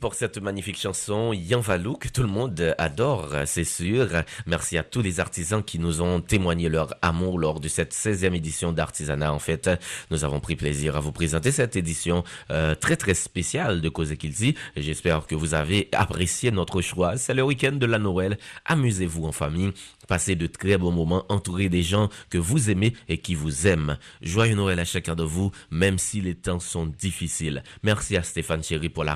Pour 0.00 0.14
cette 0.14 0.38
magnifique 0.38 0.78
chanson 0.78 1.32
que 1.32 2.08
tout 2.08 2.22
le 2.22 2.28
monde 2.28 2.74
adore, 2.78 3.28
c'est 3.46 3.64
sûr. 3.64 4.08
Merci 4.46 4.76
à 4.76 4.82
tous 4.82 5.00
les 5.00 5.20
artisans 5.20 5.62
qui 5.62 5.78
nous 5.78 6.02
ont 6.02 6.20
témoigné 6.20 6.68
leur 6.68 6.94
amour 7.00 7.38
lors 7.38 7.60
de 7.60 7.68
cette 7.68 7.94
16e 7.94 8.34
édition 8.34 8.72
d'Artisanat. 8.72 9.32
En 9.32 9.38
fait, 9.38 9.70
nous 10.10 10.24
avons 10.24 10.40
pris 10.40 10.56
plaisir 10.56 10.96
à 10.96 11.00
vous 11.00 11.12
présenter 11.12 11.52
cette 11.52 11.76
édition 11.76 12.22
euh, 12.50 12.74
très 12.74 12.96
très 12.96 13.14
spéciale 13.14 13.80
de 13.80 13.88
Cause 13.88 14.14
Kilti. 14.16 14.56
J'espère 14.76 15.26
que 15.26 15.34
vous 15.34 15.54
avez 15.54 15.88
apprécié 15.92 16.50
notre 16.50 16.82
choix. 16.82 17.16
C'est 17.16 17.34
le 17.34 17.42
week-end 17.42 17.72
de 17.72 17.86
la 17.86 17.98
Noël. 17.98 18.38
Amusez-vous 18.66 19.24
en 19.24 19.32
famille. 19.32 19.72
Passez 20.08 20.34
de 20.34 20.46
très 20.46 20.76
bons 20.76 20.92
moments 20.92 21.24
entourés 21.28 21.68
des 21.68 21.82
gens 21.82 22.10
que 22.28 22.38
vous 22.38 22.68
aimez 22.68 22.94
et 23.08 23.18
qui 23.18 23.34
vous 23.34 23.66
aiment. 23.66 23.96
Joyeux 24.20 24.56
Noël 24.56 24.80
à 24.80 24.84
chacun 24.84 25.14
de 25.14 25.22
vous, 25.22 25.52
même 25.70 25.98
si 25.98 26.20
les 26.20 26.34
temps 26.34 26.60
sont 26.60 26.86
difficiles. 26.86 27.62
Merci 27.82 28.16
à 28.16 28.22
Stéphane 28.22 28.62
Chéry 28.62 28.88
pour 28.88 29.04
la 29.04 29.14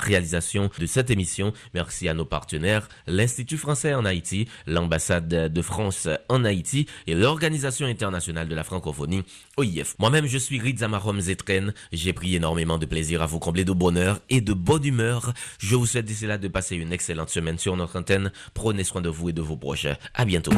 de 0.54 0.86
cette 0.86 1.10
émission. 1.10 1.52
Merci 1.74 2.08
à 2.08 2.14
nos 2.14 2.24
partenaires, 2.24 2.88
l'Institut 3.06 3.56
français 3.56 3.94
en 3.94 4.04
Haïti, 4.04 4.48
l'ambassade 4.66 5.28
de 5.28 5.62
France 5.62 6.08
en 6.28 6.44
Haïti 6.44 6.86
et 7.06 7.14
l'Organisation 7.14 7.86
internationale 7.86 8.48
de 8.48 8.54
la 8.54 8.62
francophonie, 8.62 9.24
OIF. 9.56 9.96
Moi-même, 9.98 10.26
je 10.26 10.38
suis 10.38 10.60
Rizamarom 10.60 11.20
Zetren. 11.20 11.74
J'ai 11.92 12.12
pris 12.12 12.36
énormément 12.36 12.78
de 12.78 12.86
plaisir 12.86 13.22
à 13.22 13.26
vous 13.26 13.40
combler 13.40 13.64
de 13.64 13.72
bonheur 13.72 14.20
et 14.30 14.40
de 14.40 14.52
bonne 14.52 14.84
humeur. 14.84 15.32
Je 15.58 15.74
vous 15.74 15.86
souhaite 15.86 16.06
d'ici 16.06 16.26
là 16.26 16.38
de 16.38 16.48
passer 16.48 16.76
une 16.76 16.92
excellente 16.92 17.30
semaine 17.30 17.58
sur 17.58 17.76
notre 17.76 17.98
antenne. 17.98 18.30
Prenez 18.54 18.84
soin 18.84 19.00
de 19.00 19.08
vous 19.08 19.30
et 19.30 19.32
de 19.32 19.42
vos 19.42 19.56
proches. 19.56 19.88
À 20.14 20.24
bientôt. 20.24 20.52